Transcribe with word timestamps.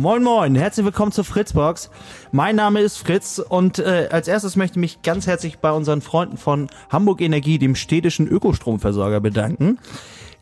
Moin 0.00 0.22
Moin, 0.22 0.54
herzlich 0.54 0.86
willkommen 0.86 1.12
zur 1.12 1.24
Fritzbox. 1.24 1.90
Mein 2.32 2.56
Name 2.56 2.80
ist 2.80 2.96
Fritz 2.96 3.38
und 3.38 3.78
äh, 3.80 4.08
als 4.10 4.28
erstes 4.28 4.56
möchte 4.56 4.78
ich 4.78 4.80
mich 4.80 5.02
ganz 5.02 5.26
herzlich 5.26 5.58
bei 5.58 5.70
unseren 5.72 6.00
Freunden 6.00 6.38
von 6.38 6.70
Hamburg 6.88 7.20
Energie, 7.20 7.58
dem 7.58 7.74
städtischen 7.74 8.26
Ökostromversorger, 8.26 9.20
bedanken. 9.20 9.78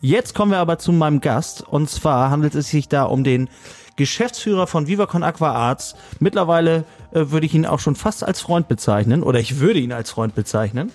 Jetzt 0.00 0.36
kommen 0.36 0.52
wir 0.52 0.58
aber 0.58 0.78
zu 0.78 0.92
meinem 0.92 1.20
Gast 1.20 1.66
und 1.66 1.90
zwar 1.90 2.30
handelt 2.30 2.54
es 2.54 2.68
sich 2.68 2.86
da 2.86 3.02
um 3.02 3.24
den 3.24 3.48
Geschäftsführer 3.96 4.68
von 4.68 4.86
VivaCon 4.86 5.24
Aqua 5.24 5.50
Arts. 5.50 5.96
Mittlerweile 6.20 6.84
äh, 7.10 7.32
würde 7.32 7.46
ich 7.46 7.54
ihn 7.54 7.66
auch 7.66 7.80
schon 7.80 7.96
fast 7.96 8.22
als 8.22 8.40
Freund 8.40 8.68
bezeichnen 8.68 9.24
oder 9.24 9.40
ich 9.40 9.58
würde 9.58 9.80
ihn 9.80 9.90
als 9.90 10.12
Freund 10.12 10.36
bezeichnen. 10.36 10.92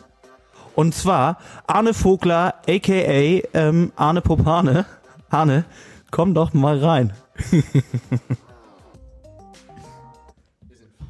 Und 0.74 0.96
zwar 0.96 1.38
Arne 1.68 1.94
Vogler, 1.94 2.54
aka 2.66 3.42
ähm, 3.54 3.92
Arne 3.98 4.22
Popane. 4.22 4.86
Arne, 5.30 5.66
komm 6.12 6.34
doch 6.34 6.54
mal 6.54 6.80
rein. 6.80 7.12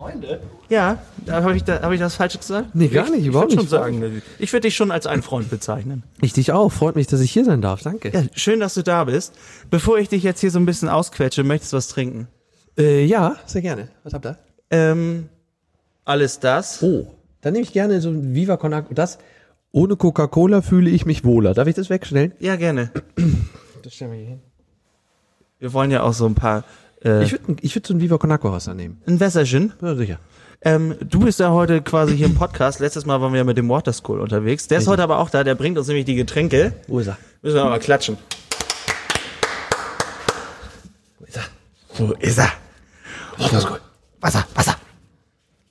Freunde? 0.04 0.42
Ja, 0.68 0.98
habe 1.30 1.56
ich, 1.56 1.64
da, 1.64 1.82
hab 1.82 1.92
ich 1.94 2.00
das 2.00 2.16
falsch 2.16 2.38
gesagt? 2.38 2.76
Nee, 2.76 2.90
gar 2.90 3.10
nicht, 3.10 3.22
ich, 3.22 3.28
überhaupt 3.28 3.52
ich 3.52 3.58
nicht. 3.58 3.70
Schon 3.70 3.80
sagen, 3.80 4.22
ich 4.38 4.52
würde 4.52 4.68
dich 4.68 4.76
schon 4.76 4.92
als 4.92 5.08
einen 5.08 5.22
Freund 5.22 5.50
bezeichnen. 5.50 6.04
Ich 6.22 6.34
dich 6.34 6.52
auch. 6.52 6.72
Freut 6.72 6.98
mich, 6.98 7.08
dass 7.08 7.22
ich 7.22 7.32
hier 7.32 7.46
sein 7.46 7.62
darf. 7.62 7.84
Danke. 7.84 8.10
Ja, 8.10 8.24
schön, 8.36 8.60
dass 8.60 8.74
du 8.74 8.84
da 8.84 9.06
bist. 9.06 9.34
Bevor 9.70 9.98
ich 10.00 10.10
dich 10.10 10.24
jetzt 10.24 10.42
hier 10.42 10.52
so 10.52 10.60
ein 10.60 10.66
bisschen 10.66 10.90
ausquetsche, 10.90 11.44
möchtest 11.44 11.72
du 11.72 11.78
was 11.78 11.88
trinken? 11.88 12.28
Äh, 12.78 13.06
ja, 13.06 13.38
sehr 13.46 13.62
gerne. 13.62 13.88
Was 14.04 14.14
habt 14.14 14.26
ihr? 14.26 14.38
Ähm, 14.72 15.30
alles 16.04 16.42
das. 16.42 16.84
Oh, 16.84 17.08
dann 17.40 17.54
nehme 17.54 17.64
ich 17.64 17.72
gerne 17.72 18.02
so 18.02 18.10
ein 18.10 18.36
Viva 18.36 18.58
Con 18.58 18.74
Agua. 18.74 18.94
Das, 18.94 19.20
ohne 19.72 19.96
Coca-Cola 19.96 20.62
fühle 20.62 20.90
ich 20.90 21.06
mich 21.06 21.24
wohler. 21.24 21.54
Darf 21.54 21.68
ich 21.68 21.76
das 21.76 21.90
wegstellen? 21.90 22.34
Ja, 22.40 22.58
gerne. 22.58 22.92
Das 23.84 23.94
stellen 23.94 24.12
wir 24.12 24.18
hier 24.18 24.28
hin. 24.28 24.42
Wir 25.60 25.72
wollen 25.72 25.92
ja 25.92 26.04
auch 26.04 26.14
so 26.14 26.26
ein 26.26 26.36
paar. 26.36 26.66
Äh, 27.04 27.24
Ich 27.24 27.32
würde 27.32 27.56
ich 27.62 27.76
würd 27.76 27.86
so 27.88 27.94
ein 27.94 28.02
Viva 28.02 28.18
Con 28.18 28.32
Agua 28.32 28.52
Wasser 28.52 28.74
nehmen. 28.74 29.02
ein 29.06 29.20
Wässerchen. 29.20 29.74
Ja, 29.82 29.96
sicher. 29.96 30.20
Ähm, 30.62 30.96
du 31.02 31.20
bist 31.20 31.40
ja 31.42 31.52
heute 31.52 31.82
quasi 31.82 32.16
hier 32.16 32.28
im 32.28 32.36
Podcast. 32.36 32.80
Letztes 32.80 33.06
Mal 33.06 33.20
waren 33.20 33.34
wir 33.34 33.40
ja 33.40 33.44
mit 33.44 33.58
dem 33.58 33.68
Water 33.68 33.92
School 33.92 34.22
unterwegs. 34.22 34.68
Der 34.70 34.78
ist 34.78 34.88
heute 34.88 35.04
aber 35.04 35.20
auch 35.20 35.30
da. 35.30 35.44
Der 35.44 35.56
bringt 35.56 35.78
uns 35.78 35.88
nämlich 35.88 36.06
die 36.06 36.16
Getränke. 36.16 36.74
Wo 36.88 37.00
ist 37.00 37.08
er? 37.08 37.18
Müssen 37.42 37.56
wir 37.56 37.66
mal 37.66 37.80
klatschen. 37.80 38.18
Wo 41.20 41.26
ist 41.26 41.38
er? 41.38 41.44
Wo 41.98 42.14
ist 42.14 42.38
er? 42.38 42.50
Water 43.38 43.60
School. 43.62 43.80
Wasser, 44.22 44.46
Wasser. 44.56 44.76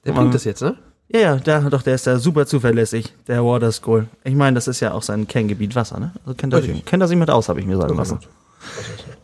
Der 0.05 0.13
bringt 0.13 0.35
das 0.35 0.45
jetzt, 0.45 0.61
ne? 0.63 0.77
Ja, 1.09 1.21
ja, 1.21 1.37
da, 1.37 1.61
doch, 1.61 1.83
der 1.83 1.95
ist 1.95 2.07
da 2.07 2.19
super 2.19 2.47
zuverlässig, 2.47 3.15
der 3.29 3.45
Water 3.45 3.71
School. 3.73 4.09
Ich 4.25 4.35
meine, 4.35 4.55
das 4.55 4.67
ist 4.67 4.81
ja 4.81 4.93
auch 4.93 5.03
sein 5.03 5.27
Kerngebiet 5.29 5.75
Wasser, 5.75 6.01
ne? 6.01 6.13
Also 6.25 6.35
kennt 6.35 6.53
er 6.55 6.63
Richtig. 6.63 6.85
kennt 6.87 7.07
sich 7.07 7.17
mit 7.17 7.31
aus, 7.31 7.49
habe 7.49 7.61
ich 7.61 7.67
mir 7.67 7.77
sagen 7.77 7.97
lassen. 7.97 8.19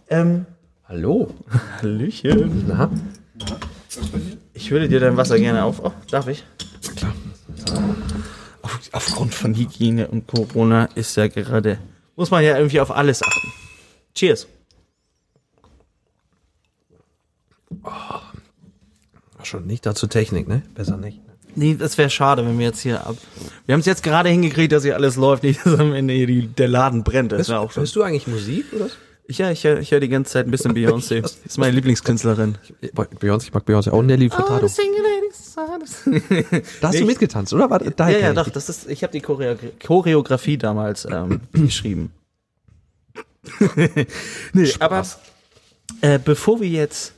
Ähm, 0.09 0.47
Hallo. 0.89 1.35
Hallöchen. 1.83 2.65
Na? 2.67 2.91
Ich 4.55 4.71
würde 4.71 4.89
dir 4.89 5.01
dein 5.01 5.19
Wasser 5.19 5.39
gerne 5.39 5.63
auf. 5.63 5.85
Oh, 5.85 5.93
darf 6.11 6.29
ich? 6.29 6.45
Klar. 6.97 7.13
Auf, 8.63 8.81
aufgrund 8.93 9.35
von 9.35 9.55
Hygiene 9.55 10.09
und 10.09 10.27
Corona 10.27 10.87
ist 10.95 11.15
ja 11.19 11.29
gerade. 11.29 11.79
Muss 12.17 12.31
man 12.31 12.43
ja 12.43 12.57
irgendwie 12.57 12.81
auf 12.81 12.91
alles 12.91 13.23
achten. 13.23 13.53
Cheers. 14.15 14.47
Schon 19.43 19.67
nicht 19.67 19.85
dazu 19.85 20.07
Technik, 20.07 20.49
ne? 20.49 20.63
Besser 20.75 20.97
nicht. 20.97 21.21
Nee, 21.55 21.75
das 21.75 21.99
wäre 21.99 22.09
schade, 22.09 22.47
wenn 22.47 22.59
wir 22.59 22.65
jetzt 22.65 22.81
hier 22.81 23.07
ab. 23.07 23.17
Wir 23.67 23.75
haben 23.75 23.81
es 23.81 23.87
jetzt 23.87 24.03
gerade 24.03 24.31
hingekriegt, 24.31 24.73
dass 24.73 24.85
hier 24.85 24.95
alles 24.95 25.17
läuft, 25.17 25.43
nicht, 25.43 25.67
dass 25.67 25.79
am 25.79 25.93
Ende 25.93 26.15
hier 26.15 26.27
die, 26.27 26.47
der 26.47 26.69
Laden 26.69 27.05
brennt. 27.05 27.33
Das 27.33 27.41
Hörst, 27.41 27.51
auch 27.51 27.73
schon. 27.73 27.83
hörst 27.83 27.95
du 27.95 28.03
eigentlich 28.03 28.27
Musik, 28.27 28.73
oder? 28.73 28.87
Ich, 28.87 28.93
ja, 29.31 29.51
ich, 29.51 29.65
hör- 29.65 29.79
ich 29.79 29.91
höre 29.93 30.01
die 30.01 30.09
ganze 30.09 30.33
Zeit 30.33 30.47
ein 30.47 30.51
bisschen 30.51 30.73
Beyoncé. 30.77 31.21
Das 31.21 31.39
ist 31.45 31.59
meine 31.59 31.75
Lieblingskünstlerin. 31.75 32.57
Beyoncé, 32.95 33.45
ich 33.45 33.55
mag 33.55 33.65
Beyoncé 33.69 33.91
auch. 33.91 34.03
Nelly 34.03 34.31
Furtado. 34.31 34.67
Da 36.81 36.89
hast 36.89 37.01
du 37.01 37.05
mitgetanzt, 37.05 37.53
oder? 37.53 37.69
War, 37.69 37.79
da 37.81 38.09
Ja, 38.09 38.19
ja, 38.19 38.33
doch, 38.33 38.49
das 38.49 38.69
ist, 38.69 38.89
ich 38.89 39.03
habe 39.03 39.13
die 39.13 39.21
Choreo 39.21 39.57
Choreografie 39.85 40.57
damals 40.57 41.05
ähm, 41.11 41.41
geschrieben. 41.53 42.13
nee, 44.53 44.73
aber 44.79 45.05
äh, 46.01 46.19
bevor 46.23 46.61
wir 46.61 46.69
jetzt 46.69 47.15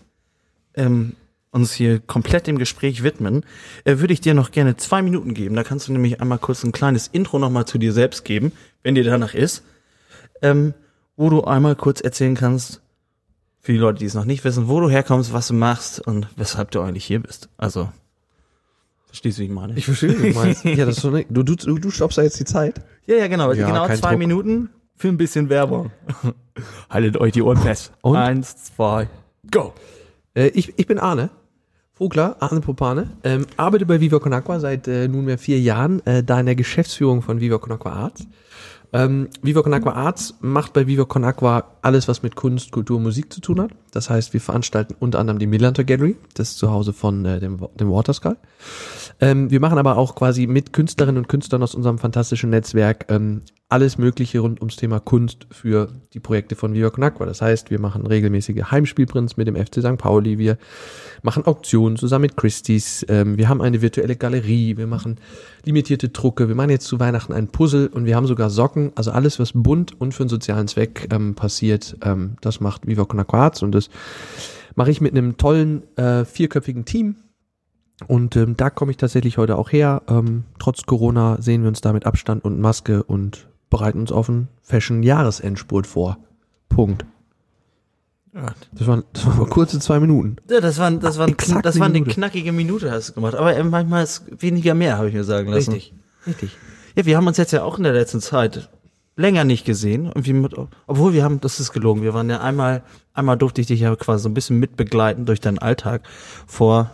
ähm, 0.75 1.15
uns 1.51 1.73
hier 1.73 1.99
komplett 2.01 2.47
dem 2.47 2.59
Gespräch 2.59 3.03
widmen, 3.03 3.45
äh, 3.85 3.99
würde 3.99 4.13
ich 4.15 4.21
dir 4.21 4.35
noch 4.35 4.53
gerne 4.53 4.77
zwei 4.77 5.03
Minuten 5.03 5.35
geben. 5.35 5.57
Da 5.57 5.65
kannst 5.65 5.89
du 5.89 5.93
nämlich 5.93 6.21
einmal 6.21 6.39
kurz 6.39 6.63
ein 6.65 6.73
kleines 6.73 7.09
Intro 7.09 7.39
nochmal 7.39 7.67
zu 7.67 7.79
dir 7.79 7.93
selbst 7.93 8.25
geben, 8.25 8.53
wenn 8.83 8.95
dir 8.95 9.05
danach 9.05 9.35
ist, 9.35 9.63
ähm, 10.43 10.73
wo 11.21 11.29
du 11.29 11.45
einmal 11.45 11.77
kurz 11.77 12.01
erzählen 12.01 12.35
kannst, 12.35 12.81
für 13.61 13.73
die 13.73 13.79
Leute, 13.79 13.99
die 13.99 14.07
es 14.07 14.15
noch 14.15 14.25
nicht 14.25 14.43
wissen, 14.43 14.69
wo 14.69 14.81
du 14.81 14.89
herkommst, 14.89 15.35
was 15.35 15.49
du 15.49 15.55
machst 15.55 16.01
und 16.01 16.27
weshalb 16.37 16.71
du 16.71 16.81
eigentlich 16.81 17.05
hier 17.05 17.21
bist. 17.21 17.51
Also, 17.59 17.91
verstehst 19.05 19.37
du, 19.37 19.43
wie 19.43 19.47
ich 19.47 19.53
meine? 19.53 19.75
Ich 19.77 19.85
verstehe, 19.85 20.19
wie 20.19 20.33
du 20.33 20.39
meinst. 20.39 20.65
ja, 20.65 20.87
das 20.87 20.97
ist 20.97 21.05
ne, 21.05 21.27
du, 21.29 21.43
du, 21.43 21.55
du, 21.55 21.91
stoppst 21.91 22.17
da 22.17 22.23
jetzt 22.23 22.41
die 22.41 22.47
Zeit. 22.47 22.81
Ja, 23.05 23.17
ja, 23.17 23.29
genau. 23.29 23.53
Ja, 23.53 23.67
genau 23.67 23.87
zwei 23.89 24.11
Druck. 24.13 24.19
Minuten 24.19 24.71
für 24.97 25.09
ein 25.09 25.19
bisschen 25.19 25.51
Werbung. 25.51 25.91
Haltet 26.89 27.19
euch 27.19 27.33
die 27.33 27.43
Ohren 27.43 27.59
fest. 27.59 27.93
Und? 28.01 28.17
Eins, 28.17 28.57
zwei, 28.75 29.11
go. 29.51 29.75
Äh, 30.33 30.49
ich, 30.49 30.73
ich 30.79 30.87
bin 30.87 30.99
Arne. 30.99 31.29
Vogler, 31.93 32.37
Arne 32.41 32.63
Popane, 32.63 33.11
ähm, 33.25 33.45
arbeite 33.59 33.85
bei 33.85 34.01
Viva 34.01 34.21
Con 34.21 34.33
Agua 34.33 34.59
seit 34.59 34.89
äh, 34.89 35.07
nunmehr 35.07 35.37
vier 35.37 35.61
Jahren, 35.61 36.01
äh, 36.07 36.25
da 36.25 36.41
in 36.41 36.47
der 36.47 36.55
Geschäftsführung 36.55 37.21
von 37.21 37.41
Viva 37.43 37.59
Con 37.59 37.73
Agua 37.73 37.93
Arts. 37.93 38.27
Ähm, 38.93 39.29
Viva 39.43 39.63
Con 39.63 39.73
Agua 39.73 39.93
Arts 39.93 40.35
macht 40.41 40.73
bei 40.73 40.87
Viva 40.87 41.05
Con 41.05 41.25
Agua 41.25 41.77
alles, 41.83 42.09
was 42.09 42.23
mit 42.23 42.35
Kunst, 42.35 42.73
Kultur, 42.73 42.99
Musik 43.01 43.33
zu 43.33 43.41
tun 43.41 43.61
hat. 43.61 43.71
Das 43.93 44.11
heißt, 44.11 44.33
wir 44.33 44.41
veranstalten 44.41 44.95
unter 44.99 45.19
anderem 45.19 45.39
die 45.39 45.47
Millantor 45.47 45.85
Gallery, 45.85 46.17
das 46.35 46.51
ist 46.51 46.59
zu 46.59 46.71
Hause 46.71 46.93
von 46.93 47.25
äh, 47.25 47.41
dem, 47.41 47.59
dem 47.79 47.91
Waterskull. 47.91 48.37
Ähm, 49.21 49.51
wir 49.51 49.61
machen 49.61 49.79
aber 49.79 49.97
auch 49.97 50.15
quasi 50.15 50.47
mit 50.47 50.73
Künstlerinnen 50.73 51.19
und 51.19 51.29
Künstlern 51.29 51.63
aus 51.63 51.75
unserem 51.75 51.99
fantastischen 51.99 52.51
Netzwerk 52.51 53.07
ähm, 53.09 53.43
alles 53.71 53.99
Mögliche 53.99 54.41
rund 54.41 54.61
ums 54.61 54.75
Thema 54.75 54.99
Kunst 54.99 55.47
für 55.53 55.89
die 56.13 56.19
Projekte 56.19 56.57
von 56.57 56.75
Viva 56.75 56.91
Con. 56.91 57.05
Das 57.29 57.41
heißt, 57.41 57.71
wir 57.71 57.79
machen 57.79 58.05
regelmäßige 58.05 58.65
Heimspielprints 58.71 59.37
mit 59.37 59.47
dem 59.47 59.55
FC 59.55 59.77
St. 59.77 59.97
Pauli, 59.97 60.39
wir 60.39 60.59
machen 61.23 61.47
Auktionen 61.47 61.97
zusammen 61.97 62.23
mit 62.23 62.37
Christie's, 62.37 63.07
ähm, 63.09 63.39
wir 63.39 63.49
haben 63.49 63.63
eine 63.63 63.81
virtuelle 63.81 64.17
Galerie, 64.17 64.77
wir 64.77 64.89
machen 64.89 65.21
limitierte 65.65 66.09
Drucke, 66.09 66.49
wir 66.49 66.57
machen 66.57 66.71
jetzt 66.71 66.87
zu 66.87 66.99
Weihnachten 66.99 67.33
ein 67.33 67.47
Puzzle 67.47 67.87
und 67.87 68.07
wir 68.07 68.17
haben 68.17 68.27
sogar 68.27 68.51
Socken, 68.51 68.91
also 68.97 69.13
alles, 69.13 69.39
was 69.39 69.53
bunt 69.55 70.01
und 70.01 70.15
für 70.15 70.25
einen 70.25 70.31
sozialen 70.31 70.67
Zweck 70.67 71.07
ähm, 71.13 71.37
passiert, 71.37 71.97
ähm, 72.03 72.37
das 72.41 72.59
macht 72.59 72.89
Viva 72.89 73.05
Con 73.05 73.21
Agua 73.21 73.53
und 73.63 73.73
das 73.87 73.91
mache 74.75 74.91
ich 74.91 75.01
mit 75.01 75.13
einem 75.13 75.37
tollen 75.37 75.83
äh, 75.97 76.25
vierköpfigen 76.25 76.85
Team. 76.85 77.17
Und 78.07 78.37
ähm, 78.37 78.57
da 78.57 78.71
komme 78.71 78.93
ich 78.93 78.97
tatsächlich 78.97 79.37
heute 79.37 79.57
auch 79.59 79.73
her. 79.73 80.03
Ähm, 80.09 80.45
trotz 80.59 80.85
Corona 80.87 81.37
sehen 81.41 81.63
wir 81.63 81.69
uns 81.69 81.81
da 81.81 81.93
mit 81.93 82.07
Abstand 82.07 82.45
und 82.45 82.61
Maske 82.61 83.03
und 83.03 83.49
bereiten 83.69 84.01
uns 84.01 84.11
auf 84.11 84.29
einen 84.29 84.49
Fashion-Jahresendspurt 84.63 85.87
vor. 85.87 86.19
Punkt. 86.69 87.05
Das 88.33 88.87
waren, 88.87 89.05
das 89.13 89.27
waren 89.27 89.51
kurze 89.51 89.81
zwei 89.81 89.99
Minuten. 89.99 90.37
Ja, 90.49 90.61
das 90.61 90.79
waren, 90.79 91.01
das 91.01 91.19
waren, 91.19 91.31
Exakt 91.31 91.67
das 91.67 91.75
eine 91.75 91.85
waren 91.85 91.97
eine 91.97 92.05
knackige 92.05 92.53
Minute 92.53 92.91
hast 92.91 93.11
du 93.11 93.15
gemacht. 93.15 93.35
Aber 93.35 93.55
äh, 93.57 93.65
manchmal 93.65 94.05
ist 94.05 94.25
weniger 94.41 94.75
mehr, 94.75 94.99
habe 94.99 95.09
ich 95.09 95.15
mir 95.15 95.25
sagen 95.25 95.49
lassen. 95.49 95.73
Richtig. 95.73 95.95
Richtig. 96.27 96.57
Ja, 96.95 97.07
wir 97.07 97.17
haben 97.17 97.27
uns 97.27 97.39
jetzt 97.39 97.53
ja 97.53 97.65
auch 97.65 97.77
in 97.77 97.85
der 97.85 97.93
letzten 97.93 98.21
Zeit 98.21 98.71
länger 99.21 99.45
nicht 99.45 99.65
gesehen. 99.65 100.07
Irgendwie 100.07 100.33
mit, 100.33 100.55
obwohl 100.87 101.13
wir 101.13 101.23
haben, 101.23 101.41
das 101.41 101.61
ist 101.61 101.73
gelogen. 101.73 102.03
Wir 102.03 102.15
waren 102.15 102.29
ja 102.31 102.41
einmal, 102.41 102.83
einmal 103.15 103.37
durfte 103.37 103.61
ich 103.61 103.67
dich 103.67 103.81
ja 103.81 103.95
quasi 103.97 104.23
so 104.23 104.29
ein 104.29 104.35
bisschen 104.35 104.59
mitbegleiten 104.59 105.27
durch 105.27 105.41
deinen 105.41 105.59
Alltag 105.59 106.03
vor 106.47 106.91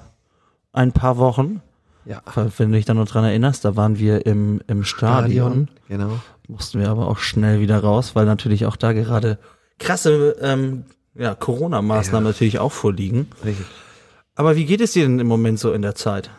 ein 0.73 0.93
paar 0.93 1.17
Wochen. 1.19 1.63
Ja. 2.05 2.23
Wenn 2.35 2.71
du 2.71 2.77
dich 2.77 2.85
dann 2.85 2.99
noch 2.99 3.09
dran 3.09 3.25
erinnerst, 3.25 3.65
da 3.65 3.77
waren 3.77 3.99
wir 3.99 4.27
im, 4.27 4.61
im 4.69 4.85
Stadion. 4.85 5.69
Genau. 5.89 6.21
mussten 6.49 6.79
wir 6.81 6.89
aber 6.91 7.09
auch 7.09 7.19
schnell 7.19 7.61
wieder 7.61 7.79
raus, 7.81 8.15
weil 8.15 8.27
natürlich 8.27 8.67
auch 8.67 8.77
da 8.77 8.93
gerade 8.93 9.39
krasse 9.79 10.37
ähm, 10.41 10.85
ja, 11.15 11.35
Corona-Maßnahmen 11.35 12.27
Ja. 12.27 12.31
natürlich 12.33 12.59
auch 12.59 12.73
vorliegen. 12.73 13.29
Richtig. 13.45 13.67
Aber 14.35 14.55
wie 14.55 14.67
geht 14.67 14.81
es 14.81 14.93
dir 14.93 15.05
denn 15.05 15.19
im 15.19 15.27
Moment 15.27 15.59
so 15.59 15.73
in 15.73 15.83
der 15.83 15.95
Zeit? 15.95 16.31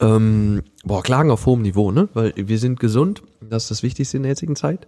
Ähm, 0.00 0.62
boah, 0.84 1.02
Klagen 1.02 1.30
auf 1.30 1.46
hohem 1.46 1.62
Niveau, 1.62 1.90
ne? 1.90 2.08
Weil 2.14 2.32
wir 2.36 2.58
sind 2.58 2.80
gesund. 2.80 3.22
Das 3.40 3.64
ist 3.64 3.70
das 3.70 3.82
Wichtigste 3.82 4.16
in 4.16 4.22
der 4.22 4.32
jetzigen 4.32 4.56
Zeit. 4.56 4.86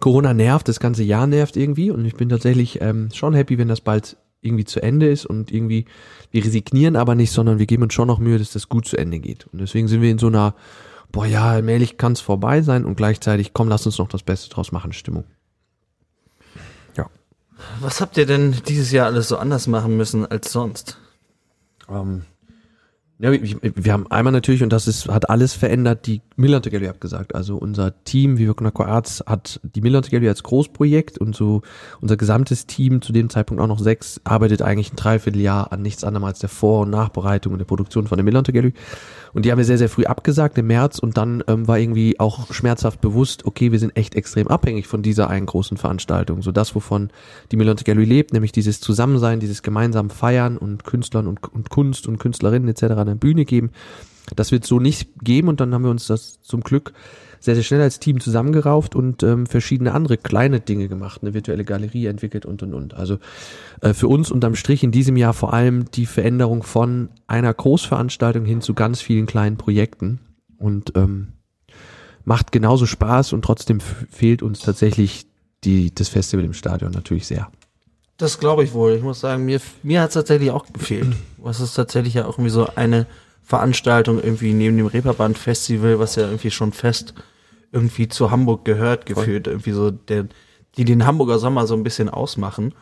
Corona 0.00 0.34
nervt, 0.34 0.68
das 0.68 0.80
ganze 0.80 1.02
Jahr 1.02 1.26
nervt 1.26 1.56
irgendwie. 1.56 1.90
Und 1.90 2.04
ich 2.04 2.14
bin 2.14 2.28
tatsächlich 2.28 2.80
ähm, 2.80 3.08
schon 3.12 3.34
happy, 3.34 3.58
wenn 3.58 3.68
das 3.68 3.80
bald 3.80 4.16
irgendwie 4.42 4.64
zu 4.64 4.82
Ende 4.82 5.08
ist 5.08 5.26
und 5.26 5.50
irgendwie, 5.50 5.86
wir 6.30 6.44
resignieren 6.44 6.96
aber 6.96 7.14
nicht, 7.14 7.32
sondern 7.32 7.58
wir 7.58 7.66
geben 7.66 7.82
uns 7.82 7.94
schon 7.94 8.08
noch 8.08 8.18
Mühe, 8.18 8.38
dass 8.38 8.52
das 8.52 8.68
gut 8.68 8.86
zu 8.86 8.96
Ende 8.96 9.18
geht. 9.18 9.46
Und 9.52 9.60
deswegen 9.60 9.88
sind 9.88 10.02
wir 10.02 10.10
in 10.10 10.18
so 10.18 10.28
einer, 10.28 10.54
boah 11.10 11.26
ja, 11.26 11.44
allmählich 11.44 11.98
kann 11.98 12.12
es 12.12 12.20
vorbei 12.20 12.62
sein 12.62 12.84
und 12.84 12.96
gleichzeitig, 12.96 13.52
komm, 13.52 13.68
lass 13.68 13.86
uns 13.86 13.98
noch 13.98 14.08
das 14.08 14.22
Beste 14.22 14.50
draus 14.50 14.72
machen, 14.72 14.92
Stimmung. 14.92 15.24
Ja. 16.96 17.06
Was 17.80 18.00
habt 18.00 18.16
ihr 18.16 18.26
denn 18.26 18.54
dieses 18.68 18.92
Jahr 18.92 19.06
alles 19.06 19.28
so 19.28 19.36
anders 19.36 19.66
machen 19.66 19.96
müssen 19.96 20.26
als 20.26 20.52
sonst? 20.52 20.98
Ähm, 21.88 22.22
Ja, 23.18 23.32
wir, 23.32 23.40
wir 23.62 23.92
haben 23.94 24.10
einmal 24.10 24.32
natürlich, 24.32 24.62
und 24.62 24.70
das 24.70 24.86
ist, 24.86 25.08
hat 25.08 25.30
alles 25.30 25.54
verändert, 25.54 26.06
die 26.06 26.20
Millante 26.36 26.70
Gallery 26.70 26.88
abgesagt. 26.88 27.34
Also 27.34 27.56
unser 27.56 28.04
Team, 28.04 28.36
Viva 28.36 28.52
Con 28.52 28.86
Arts, 28.86 29.24
hat 29.26 29.58
die 29.62 29.80
Millante 29.80 30.10
Gallery 30.10 30.28
als 30.28 30.42
Großprojekt 30.42 31.16
und 31.16 31.34
so 31.34 31.62
unser 32.02 32.18
gesamtes 32.18 32.66
Team, 32.66 33.00
zu 33.00 33.14
dem 33.14 33.30
Zeitpunkt 33.30 33.62
auch 33.62 33.68
noch 33.68 33.78
sechs, 33.78 34.20
arbeitet 34.24 34.60
eigentlich 34.60 34.92
ein 34.92 34.96
Dreivierteljahr 34.96 35.72
an 35.72 35.80
nichts 35.80 36.04
anderem 36.04 36.24
als 36.24 36.40
der 36.40 36.50
Vor- 36.50 36.82
und 36.82 36.90
Nachbereitung 36.90 37.54
und 37.54 37.58
der 37.58 37.64
Produktion 37.64 38.06
von 38.06 38.18
der 38.18 38.24
Millante 38.24 38.52
Gallery. 38.52 38.74
Und 39.36 39.44
die 39.44 39.50
haben 39.50 39.58
wir 39.58 39.66
sehr, 39.66 39.76
sehr 39.76 39.90
früh 39.90 40.06
abgesagt 40.06 40.56
im 40.56 40.68
März 40.68 40.98
und 40.98 41.18
dann 41.18 41.44
ähm, 41.46 41.68
war 41.68 41.78
irgendwie 41.78 42.18
auch 42.18 42.50
schmerzhaft 42.54 43.02
bewusst, 43.02 43.44
okay, 43.44 43.70
wir 43.70 43.78
sind 43.78 43.94
echt 43.94 44.14
extrem 44.14 44.48
abhängig 44.48 44.86
von 44.86 45.02
dieser 45.02 45.28
einen 45.28 45.44
großen 45.44 45.76
Veranstaltung. 45.76 46.40
So 46.40 46.52
das, 46.52 46.74
wovon 46.74 47.10
die 47.52 47.56
Millante 47.56 47.84
Gallery 47.84 48.06
lebt, 48.06 48.32
nämlich 48.32 48.50
dieses 48.52 48.80
Zusammensein, 48.80 49.38
dieses 49.38 49.62
gemeinsam 49.62 50.08
Feiern 50.08 50.56
und 50.56 50.84
Künstlern 50.84 51.26
und, 51.26 51.52
und 51.52 51.68
Kunst 51.68 52.08
und 52.08 52.16
Künstlerinnen 52.16 52.66
etc. 52.66 52.84
eine 52.84 53.14
Bühne 53.14 53.44
geben. 53.44 53.72
Das 54.34 54.52
wird 54.52 54.64
so 54.64 54.80
nicht 54.80 55.10
geben 55.20 55.48
und 55.48 55.60
dann 55.60 55.74
haben 55.74 55.84
wir 55.84 55.90
uns 55.90 56.06
das 56.06 56.40
zum 56.40 56.62
Glück 56.62 56.94
sehr, 57.40 57.54
sehr 57.54 57.64
schnell 57.64 57.80
als 57.80 57.98
Team 57.98 58.20
zusammengerauft 58.20 58.94
und 58.94 59.22
ähm, 59.22 59.46
verschiedene 59.46 59.92
andere 59.92 60.16
kleine 60.16 60.60
Dinge 60.60 60.88
gemacht, 60.88 61.22
eine 61.22 61.34
virtuelle 61.34 61.64
Galerie 61.64 62.06
entwickelt 62.06 62.46
und 62.46 62.62
und 62.62 62.74
und. 62.74 62.94
Also 62.94 63.18
äh, 63.80 63.94
für 63.94 64.08
uns 64.08 64.30
unterm 64.30 64.54
Strich 64.54 64.82
in 64.82 64.92
diesem 64.92 65.16
Jahr 65.16 65.34
vor 65.34 65.52
allem 65.52 65.90
die 65.90 66.06
Veränderung 66.06 66.62
von 66.62 67.10
einer 67.26 67.52
Großveranstaltung 67.52 68.44
hin 68.44 68.60
zu 68.60 68.74
ganz 68.74 69.00
vielen 69.00 69.26
kleinen 69.26 69.56
Projekten 69.56 70.20
und 70.58 70.92
ähm, 70.96 71.28
macht 72.24 72.52
genauso 72.52 72.86
Spaß 72.86 73.32
und 73.32 73.42
trotzdem 73.42 73.80
fehlt 73.80 74.42
uns 74.42 74.60
tatsächlich 74.60 75.26
die, 75.64 75.94
das 75.94 76.08
Festival 76.08 76.44
im 76.44 76.52
Stadion 76.52 76.90
natürlich 76.90 77.26
sehr. 77.26 77.50
Das 78.16 78.38
glaube 78.40 78.64
ich 78.64 78.72
wohl. 78.72 78.94
Ich 78.94 79.02
muss 79.02 79.20
sagen, 79.20 79.44
mir, 79.44 79.60
mir 79.82 80.00
hat 80.00 80.08
es 80.08 80.14
tatsächlich 80.14 80.50
auch 80.50 80.66
gefehlt. 80.72 81.14
Was 81.36 81.60
ist 81.60 81.74
tatsächlich 81.74 82.14
ja 82.14 82.24
auch 82.24 82.38
irgendwie 82.38 82.50
so 82.50 82.66
eine 82.74 83.06
Veranstaltung 83.46 84.20
irgendwie 84.22 84.52
neben 84.52 84.76
dem 84.76 84.86
Reeperbahn 84.86 85.36
Festival, 85.36 85.98
was 86.00 86.16
ja 86.16 86.24
irgendwie 86.24 86.50
schon 86.50 86.72
fest 86.72 87.14
irgendwie 87.72 88.08
zu 88.08 88.30
Hamburg 88.30 88.64
gehört, 88.64 89.06
gefühlt. 89.06 89.46
Irgendwie 89.46 89.70
so, 89.72 89.90
der, 89.92 90.26
die 90.76 90.84
den 90.84 91.06
Hamburger 91.06 91.38
Sommer 91.38 91.66
so 91.66 91.74
ein 91.74 91.84
bisschen 91.84 92.08
ausmachen. 92.08 92.74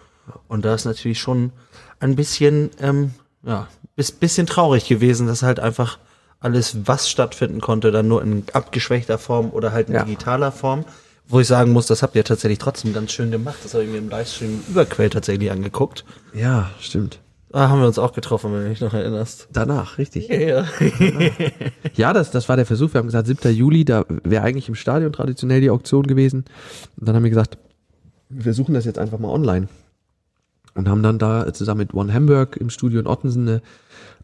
Und 0.49 0.65
da 0.65 0.75
ist 0.75 0.87
natürlich 0.87 1.21
schon 1.21 1.53
ein 2.01 2.17
bisschen, 2.17 2.71
ähm, 2.81 3.13
ja, 3.45 3.69
bis, 3.95 4.11
bisschen 4.11 4.47
traurig 4.47 4.89
gewesen, 4.89 5.27
dass 5.27 5.43
halt 5.43 5.61
einfach 5.61 5.99
alles, 6.41 6.87
was 6.87 7.11
stattfinden 7.11 7.61
konnte, 7.61 7.91
dann 7.91 8.09
nur 8.09 8.23
in 8.23 8.45
abgeschwächter 8.53 9.19
Form 9.19 9.51
oder 9.51 9.73
halt 9.73 9.89
in 9.89 9.95
Ja. 9.95 10.05
digitaler 10.05 10.51
Form. 10.51 10.85
Wo 11.27 11.41
ich 11.41 11.47
sagen 11.47 11.73
muss, 11.73 11.87
das 11.87 12.03
habt 12.03 12.17
ihr 12.17 12.25
tatsächlich 12.25 12.59
trotzdem 12.59 12.93
ganz 12.93 13.13
schön 13.13 13.31
gemacht. 13.31 13.57
Das 13.65 13.73
habe 13.75 13.85
ich 13.85 13.91
mir 13.91 13.99
im 13.99 14.11
Livestream 14.11 14.63
Überquell 14.69 15.09
tatsächlich 15.11 15.51
angeguckt. 15.51 16.05
Ja, 16.35 16.71
stimmt. 16.81 17.21
Da 17.55 17.69
haben 17.69 17.79
wir 17.79 17.87
uns 17.87 18.01
auch 18.01 18.13
getroffen, 18.13 18.53
wenn 18.53 18.65
du 18.65 18.69
dich 18.71 18.81
noch 18.81 18.95
erinnerst. 18.95 19.47
Danach, 19.53 19.97
richtig. 19.97 20.29
Ja. 20.35 20.65
Ja, 21.95 22.13
das, 22.13 22.33
das 22.33 22.49
war 22.49 22.57
der 22.57 22.67
Versuch. 22.67 22.93
Wir 22.93 22.99
haben 22.99 23.07
gesagt, 23.07 23.29
7. 23.29 23.55
Juli, 23.55 23.85
da 23.85 24.05
wäre 24.25 24.43
eigentlich 24.43 24.69
im 24.69 24.75
Stadion 24.75 25.13
traditionell 25.13 25.61
die 25.61 25.71
Auktion 25.71 26.05
gewesen. 26.05 26.47
Und 26.97 27.07
dann 27.07 27.15
haben 27.15 27.23
wir 27.23 27.31
gesagt, 27.31 27.57
wir 28.29 28.43
versuchen 28.43 28.75
das 28.75 28.87
jetzt 28.87 28.99
einfach 28.99 29.21
mal 29.21 29.29
online. 29.29 29.69
Und 30.75 30.89
haben 30.89 31.05
dann 31.05 31.21
da 31.21 31.53
zusammen 31.53 31.79
mit 31.79 31.95
One 31.95 32.13
Hamburg 32.13 32.57
im 32.57 32.71
Studio 32.71 32.99
in 32.99 33.07
Ottensen 33.07 33.49
eine, 33.49 33.63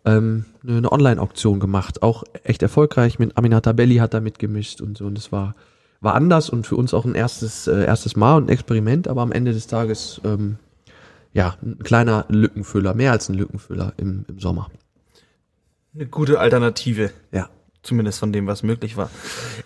ähm, 0.04 0.46
eine 0.66 0.90
Online-Auktion 0.90 1.60
gemacht. 1.60 2.02
Auch 2.02 2.24
echt 2.42 2.62
erfolgreich. 2.62 3.20
Mit 3.20 3.38
Aminata 3.38 3.70
Belli 3.70 3.98
hat 3.98 4.12
da 4.12 4.18
mitgemischt 4.18 4.80
und 4.80 4.98
so. 4.98 5.06
Und 5.06 5.16
es 5.16 5.30
war, 5.30 5.54
war 6.00 6.16
anders 6.16 6.50
und 6.50 6.66
für 6.66 6.74
uns 6.74 6.92
auch 6.94 7.04
ein 7.04 7.14
erstes, 7.14 7.68
äh, 7.68 7.84
erstes 7.84 8.16
Mal 8.16 8.38
und 8.38 8.46
ein 8.46 8.52
Experiment. 8.52 9.06
Aber 9.06 9.22
am 9.22 9.30
Ende 9.30 9.52
des 9.52 9.68
Tages, 9.68 10.20
ähm, 10.24 10.56
ja, 11.32 11.56
ein 11.62 11.78
kleiner 11.78 12.24
Lückenfüller, 12.28 12.94
mehr 12.94 13.12
als 13.12 13.28
ein 13.28 13.34
Lückenfüller 13.34 13.92
im, 13.96 14.24
im 14.28 14.40
Sommer. 14.40 14.70
Eine 15.94 16.06
gute 16.06 16.40
Alternative. 16.40 17.10
Ja. 17.32 17.48
Zumindest 17.82 18.18
von 18.18 18.30
dem, 18.30 18.46
was 18.46 18.62
möglich 18.62 18.98
war. 18.98 19.10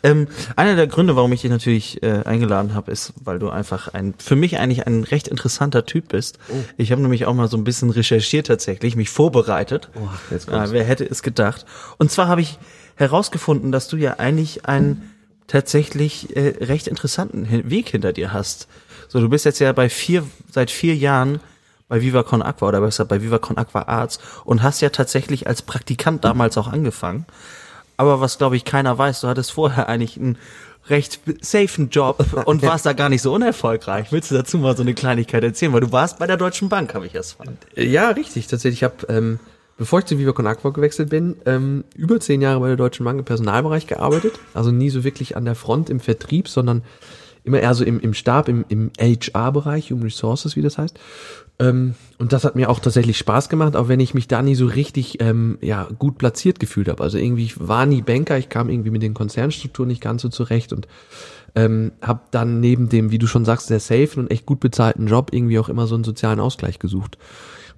Ähm, 0.04 0.28
einer 0.54 0.76
der 0.76 0.86
Gründe, 0.86 1.16
warum 1.16 1.32
ich 1.32 1.40
dich 1.40 1.50
natürlich 1.50 2.00
äh, 2.04 2.22
eingeladen 2.24 2.72
habe, 2.72 2.92
ist, 2.92 3.12
weil 3.24 3.40
du 3.40 3.50
einfach 3.50 3.88
ein, 3.88 4.14
für 4.18 4.36
mich 4.36 4.58
eigentlich 4.58 4.86
ein 4.86 5.02
recht 5.02 5.26
interessanter 5.26 5.84
Typ 5.84 6.08
bist. 6.08 6.38
Ich 6.76 6.92
habe 6.92 7.02
nämlich 7.02 7.26
auch 7.26 7.34
mal 7.34 7.48
so 7.48 7.56
ein 7.56 7.64
bisschen 7.64 7.90
recherchiert 7.90 8.46
tatsächlich, 8.46 8.94
mich 8.94 9.10
vorbereitet. 9.10 9.90
Oh, 9.96 10.08
jetzt 10.30 10.48
Ja, 10.48 10.70
wer 10.70 10.84
hätte 10.84 11.04
es 11.04 11.24
gedacht? 11.24 11.66
Und 11.98 12.12
zwar 12.12 12.28
habe 12.28 12.40
ich 12.40 12.58
herausgefunden, 12.94 13.72
dass 13.72 13.88
du 13.88 13.96
ja 13.96 14.20
eigentlich 14.20 14.64
einen 14.64 15.10
tatsächlich 15.48 16.36
äh, 16.36 16.54
recht 16.64 16.86
interessanten 16.86 17.68
Weg 17.68 17.88
hinter 17.88 18.12
dir 18.12 18.32
hast. 18.32 18.68
So, 19.08 19.20
du 19.20 19.28
bist 19.28 19.44
jetzt 19.44 19.58
ja 19.58 19.72
bei 19.72 19.88
vier, 19.88 20.24
seit 20.50 20.70
vier 20.70 20.94
Jahren 20.94 21.40
bei 21.88 22.00
Viva 22.00 22.22
Con 22.22 22.42
Aqua 22.42 22.68
oder 22.68 22.80
besser 22.80 23.04
bei 23.04 23.22
Viva 23.22 23.38
Con 23.38 23.58
Aqua 23.58 23.82
Arts 23.82 24.18
und 24.44 24.62
hast 24.62 24.80
ja 24.80 24.90
tatsächlich 24.90 25.46
als 25.46 25.62
Praktikant 25.62 26.24
damals 26.24 26.56
auch 26.58 26.68
angefangen. 26.68 27.26
Aber 27.96 28.20
was 28.20 28.38
glaube 28.38 28.56
ich 28.56 28.64
keiner 28.64 28.96
weiß, 28.96 29.20
du 29.20 29.28
hattest 29.28 29.52
vorher 29.52 29.88
eigentlich 29.88 30.16
einen 30.16 30.38
recht 30.88 31.20
safen 31.40 31.90
Job 31.90 32.24
und 32.46 32.62
warst 32.62 32.86
da 32.86 32.92
gar 32.92 33.08
nicht 33.08 33.22
so 33.22 33.32
unerfolgreich. 33.32 34.12
Willst 34.12 34.30
du 34.30 34.34
dazu 34.34 34.58
mal 34.58 34.76
so 34.76 34.82
eine 34.82 34.94
Kleinigkeit 34.94 35.42
erzählen? 35.42 35.72
Weil 35.72 35.80
du 35.80 35.92
warst 35.92 36.18
bei 36.18 36.26
der 36.26 36.36
Deutschen 36.36 36.68
Bank, 36.68 36.94
habe 36.94 37.06
ich 37.06 37.12
fand. 37.12 37.58
Ja, 37.74 38.10
richtig. 38.10 38.46
Tatsächlich, 38.46 38.80
ich 38.80 38.84
habe, 38.84 39.06
ähm, 39.08 39.38
bevor 39.78 40.00
ich 40.00 40.04
zu 40.06 40.18
Viva 40.18 40.32
Con 40.32 40.46
Aqua 40.46 40.70
gewechselt 40.70 41.10
bin, 41.10 41.36
ähm, 41.46 41.84
über 41.94 42.20
zehn 42.20 42.42
Jahre 42.42 42.60
bei 42.60 42.68
der 42.68 42.76
Deutschen 42.76 43.04
Bank 43.04 43.18
im 43.18 43.24
Personalbereich 43.24 43.86
gearbeitet. 43.86 44.38
Also 44.52 44.70
nie 44.70 44.90
so 44.90 45.04
wirklich 45.04 45.36
an 45.36 45.44
der 45.44 45.54
Front 45.54 45.90
im 45.90 46.00
Vertrieb, 46.00 46.48
sondern 46.48 46.82
immer 47.44 47.60
eher 47.60 47.74
so 47.74 47.84
im, 47.84 48.00
im 48.00 48.14
Stab, 48.14 48.48
im, 48.48 48.64
im 48.68 48.90
HR-Bereich, 48.98 49.90
Human 49.90 50.04
Resources, 50.04 50.56
wie 50.56 50.62
das 50.62 50.78
heißt. 50.78 50.98
Ähm, 51.58 51.94
und 52.18 52.32
das 52.32 52.44
hat 52.44 52.56
mir 52.56 52.68
auch 52.68 52.80
tatsächlich 52.80 53.18
Spaß 53.18 53.48
gemacht, 53.48 53.76
auch 53.76 53.88
wenn 53.88 54.00
ich 54.00 54.14
mich 54.14 54.26
da 54.26 54.42
nie 54.42 54.54
so 54.54 54.66
richtig 54.66 55.20
ähm, 55.20 55.58
ja, 55.60 55.86
gut 55.98 56.18
platziert 56.18 56.58
gefühlt 56.58 56.88
habe. 56.88 57.02
Also 57.02 57.18
irgendwie, 57.18 57.44
ich 57.44 57.68
war 57.68 57.86
nie 57.86 58.02
Banker, 58.02 58.38
ich 58.38 58.48
kam 58.48 58.68
irgendwie 58.68 58.90
mit 58.90 59.02
den 59.02 59.14
Konzernstrukturen 59.14 59.88
nicht 59.88 60.00
ganz 60.00 60.22
so 60.22 60.28
zurecht 60.30 60.72
und 60.72 60.88
ähm, 61.54 61.92
habe 62.02 62.22
dann 62.32 62.60
neben 62.60 62.88
dem, 62.88 63.12
wie 63.12 63.18
du 63.18 63.26
schon 63.26 63.44
sagst, 63.44 63.68
sehr 63.68 63.78
safe 63.78 64.18
und 64.18 64.30
echt 64.30 64.46
gut 64.46 64.58
bezahlten 64.58 65.06
Job 65.06 65.30
irgendwie 65.32 65.58
auch 65.58 65.68
immer 65.68 65.86
so 65.86 65.94
einen 65.94 66.04
sozialen 66.04 66.40
Ausgleich 66.40 66.78
gesucht. 66.80 67.18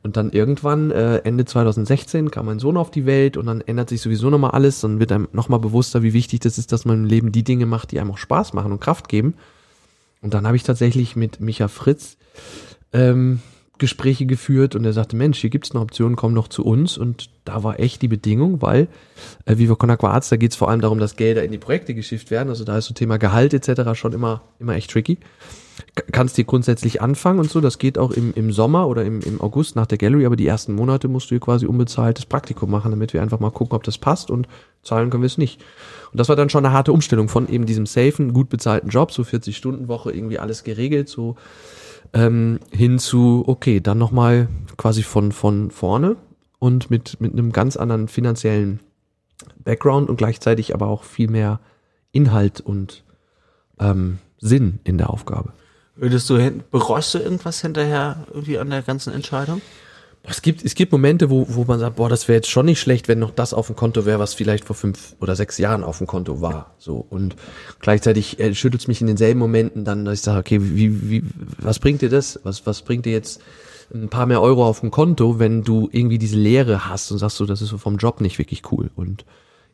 Und 0.03 0.17
dann 0.17 0.31
irgendwann, 0.31 0.93
äh, 0.93 1.19
Ende 1.19 1.45
2016, 1.45 2.31
kam 2.31 2.47
mein 2.47 2.61
Sohn 2.61 2.77
auf 2.77 2.93
die 2.93 3.07
Welt 3.07 3.37
und 3.37 3.47
dann 3.47 3.61
ändert 3.61 3.89
sich 3.89 4.01
sowieso 4.01 4.31
nochmal 4.31 4.53
alles. 4.53 4.81
Dann 4.81 5.01
wird 5.01 5.11
einem 5.11 5.27
nochmal 5.33 5.59
bewusster, 5.59 6.03
wie 6.05 6.13
wichtig 6.13 6.41
das 6.41 6.59
ist, 6.59 6.71
dass 6.71 6.85
man 6.85 6.99
im 6.99 7.05
Leben 7.07 7.33
die 7.33 7.43
Dinge 7.43 7.67
macht, 7.67 7.91
die 7.91 7.99
einem 7.99 8.13
auch 8.13 8.19
Spaß 8.19 8.53
machen 8.53 8.71
und 8.71 8.81
Kraft 8.81 9.09
geben. 9.09 9.35
Und 10.23 10.35
dann 10.35 10.47
habe 10.47 10.57
ich 10.57 10.63
tatsächlich 10.63 11.17
mit 11.17 11.41
Micha 11.41 11.69
Fritz 11.69 12.17
ähm, 12.93 13.41
Gespräche 13.79 14.25
geführt 14.25 14.75
und 14.75 14.85
er 14.85 14.93
sagte, 14.93 15.17
Mensch, 15.17 15.39
hier 15.39 15.51
gibt's 15.51 15.73
eine 15.73 15.81
Option, 15.81 16.17
komm 16.17 16.35
doch 16.35 16.49
zu 16.49 16.65
uns. 16.65 16.97
Und 16.97 17.29
da 17.45 17.63
war 17.63 17.79
echt 17.79 18.01
die 18.01 18.09
Bedingung, 18.09 18.63
weil 18.63 18.89
äh, 19.45 19.59
Viva 19.59 19.75
Con 19.75 19.91
Aqua 19.91 20.13
Arts, 20.13 20.31
da 20.31 20.37
geht's 20.37 20.57
vor 20.57 20.71
allem 20.71 20.81
darum, 20.81 20.99
dass 20.99 21.17
Gelder 21.17 21.45
in 21.45 21.53
die 21.53 21.59
Projekte 21.59 21.95
geschifft 21.95 22.31
werden. 22.31 22.49
Also 22.49 22.65
da 22.65 22.79
ist 22.79 22.87
so 22.87 22.95
Thema 22.95 23.19
Gehalt 23.19 23.53
etc. 23.53 23.99
schon 23.99 24.13
immer, 24.13 24.43
immer 24.59 24.75
echt 24.75 24.91
tricky. 24.91 25.19
Kannst 26.13 26.39
dir 26.39 26.45
grundsätzlich 26.45 27.03
anfangen 27.03 27.39
und 27.39 27.51
so, 27.51 27.61
das 27.61 27.79
geht 27.79 27.99
auch 27.99 28.11
im, 28.11 28.33
im 28.35 28.53
Sommer 28.53 28.89
oder 28.89 29.05
im, 29.05 29.21
im 29.21 29.41
August 29.41 29.77
nach 29.77 29.87
der 29.87 29.99
Gallery, 29.99 30.25
aber 30.25 30.37
die 30.37 30.47
ersten 30.47 30.75
Monate 30.75 31.09
musst 31.09 31.27
du 31.27 31.35
hier 31.35 31.41
quasi 31.41 31.67
unbezahltes 31.67 32.27
Praktikum 32.27 32.71
machen, 32.71 32.91
damit 32.91 33.13
wir 33.13 33.23
einfach 33.23 33.41
mal 33.41 33.51
gucken, 33.51 33.77
ob 33.77 33.83
das 33.83 33.99
passt 33.99 34.31
und 34.31 34.49
zahlen 34.83 35.11
können 35.11 35.23
wir 35.23 35.27
es 35.27 35.39
nicht. 35.39 35.63
Und 36.13 36.21
das 36.21 36.29
war 36.29 36.37
dann 36.37 36.49
schon 36.49 36.65
eine 36.65 36.75
harte 36.75 36.93
Umstellung 36.93 37.29
von 37.29 37.49
eben 37.49 37.67
diesem 37.67 37.87
safen, 37.87 38.33
gut 38.33 38.49
bezahlten 38.49 38.89
Job, 38.89 39.13
so 39.13 39.25
40 39.25 39.57
Stunden 39.57 39.89
Woche, 39.89 40.13
irgendwie 40.13 40.39
alles 40.39 40.65
geregelt, 40.65 41.09
so 41.09 41.37
ähm, 42.13 42.59
hin 42.71 42.99
zu, 42.99 43.45
okay, 43.47 43.81
dann 43.81 43.99
nochmal 43.99 44.49
quasi 44.77 45.03
von, 45.03 45.33
von 45.33 45.71
vorne 45.71 46.17
und 46.59 46.91
mit, 46.91 47.21
mit 47.21 47.33
einem 47.33 47.53
ganz 47.53 47.77
anderen 47.77 48.09
finanziellen 48.09 48.81
Background 49.63 50.09
und 50.09 50.17
gleichzeitig 50.17 50.73
aber 50.75 50.87
auch 50.87 51.05
viel 51.05 51.29
mehr 51.29 51.61
Inhalt 52.13 52.61
und 52.61 53.05
ähm, 53.79 54.19
Sinn 54.39 54.81
in 54.85 54.99
der 54.99 55.11
Aufgabe. 55.11 55.53
Würdest 55.97 56.29
du, 56.29 56.63
bereust 56.71 57.15
du 57.15 57.19
irgendwas 57.19 57.61
hinterher 57.61 58.27
irgendwie 58.33 58.59
an 58.59 58.71
der 58.71 58.83
ganzen 58.83 59.15
Entscheidung? 59.15 59.63
Es 60.29 60.43
gibt, 60.43 60.65
es 60.65 60.75
gibt 60.75 60.91
Momente, 60.91 61.31
wo, 61.31 61.47
wo 61.49 61.65
man 61.65 61.79
sagt, 61.79 61.97
boah, 61.97 62.09
das 62.09 62.27
wäre 62.27 62.37
jetzt 62.37 62.51
schon 62.51 62.67
nicht 62.67 62.81
schlecht, 62.81 63.07
wenn 63.07 63.21
noch 63.21 63.31
das 63.31 63.55
auf 63.55 63.69
dem 63.69 63.77
Konto 63.77 64.05
wäre, 64.05 64.19
was 64.19 64.35
vielleicht 64.35 64.65
vor 64.65 64.75
fünf 64.75 65.15
oder 65.21 65.37
sechs 65.37 65.57
Jahren 65.57 65.85
auf 65.85 65.99
dem 65.99 66.09
Konto 66.09 66.41
war. 66.41 66.75
So 66.79 67.07
und 67.09 67.37
gleichzeitig 67.79 68.41
äh, 68.41 68.53
schüttelt 68.55 68.83
es 68.83 68.89
mich 68.89 69.01
in 69.01 69.07
denselben 69.07 69.39
Momenten 69.39 69.85
dann, 69.85 70.05
dass 70.05 70.15
ich 70.15 70.23
sage, 70.23 70.41
okay, 70.41 70.59
wie, 70.61 71.11
wie, 71.11 71.23
was 71.59 71.79
bringt 71.79 72.03
dir 72.03 72.09
das? 72.09 72.41
Was, 72.43 72.67
was 72.67 72.83
bringt 72.83 73.07
dir 73.07 73.13
jetzt 73.13 73.41
ein 73.95 74.09
paar 74.09 74.27
mehr 74.27 74.43
Euro 74.43 74.67
auf 74.67 74.81
dem 74.81 74.91
Konto, 74.91 75.39
wenn 75.39 75.63
du 75.63 75.89
irgendwie 75.93 76.19
diese 76.19 76.37
Leere 76.37 76.89
hast 76.89 77.13
und 77.13 77.19
sagst 77.19 77.37
so, 77.37 77.47
das 77.47 77.63
ist 77.63 77.69
so 77.69 77.79
vom 77.79 77.99
Job 77.99 78.21
nicht 78.21 78.39
wirklich 78.39 78.63
cool. 78.73 78.91
Und 78.97 79.25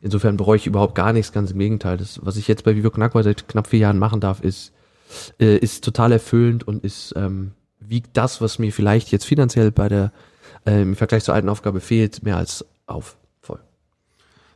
insofern 0.01 0.37
bereue 0.37 0.57
ich 0.57 0.67
überhaupt 0.67 0.93
gar 0.93 1.13
nichts, 1.13 1.31
ganz 1.31 1.49
im 1.49 1.57
Gegenteil. 1.57 1.97
Das, 1.97 2.19
was 2.23 2.37
ich 2.37 2.47
jetzt 2.47 2.63
bei 2.63 2.75
Vivo 2.75 2.91
Knackbar 2.91 3.23
seit 3.23 3.47
knapp 3.47 3.67
vier 3.67 3.79
Jahren 3.79 3.97
machen 3.97 4.19
darf, 4.19 4.41
ist, 4.41 4.71
äh, 5.39 5.57
ist 5.57 5.83
total 5.83 6.11
erfüllend 6.11 6.67
und 6.67 6.83
ist 6.83 7.13
ähm, 7.15 7.51
wiegt 7.79 8.11
das, 8.13 8.41
was 8.41 8.59
mir 8.59 8.71
vielleicht 8.71 9.11
jetzt 9.11 9.25
finanziell 9.25 9.71
bei 9.71 9.89
der 9.89 10.11
äh, 10.65 10.81
im 10.81 10.95
Vergleich 10.95 11.23
zur 11.23 11.33
alten 11.33 11.49
Aufgabe 11.49 11.79
fehlt, 11.79 12.23
mehr 12.23 12.37
als 12.37 12.65
auf. 12.85 13.17
Voll. 13.41 13.59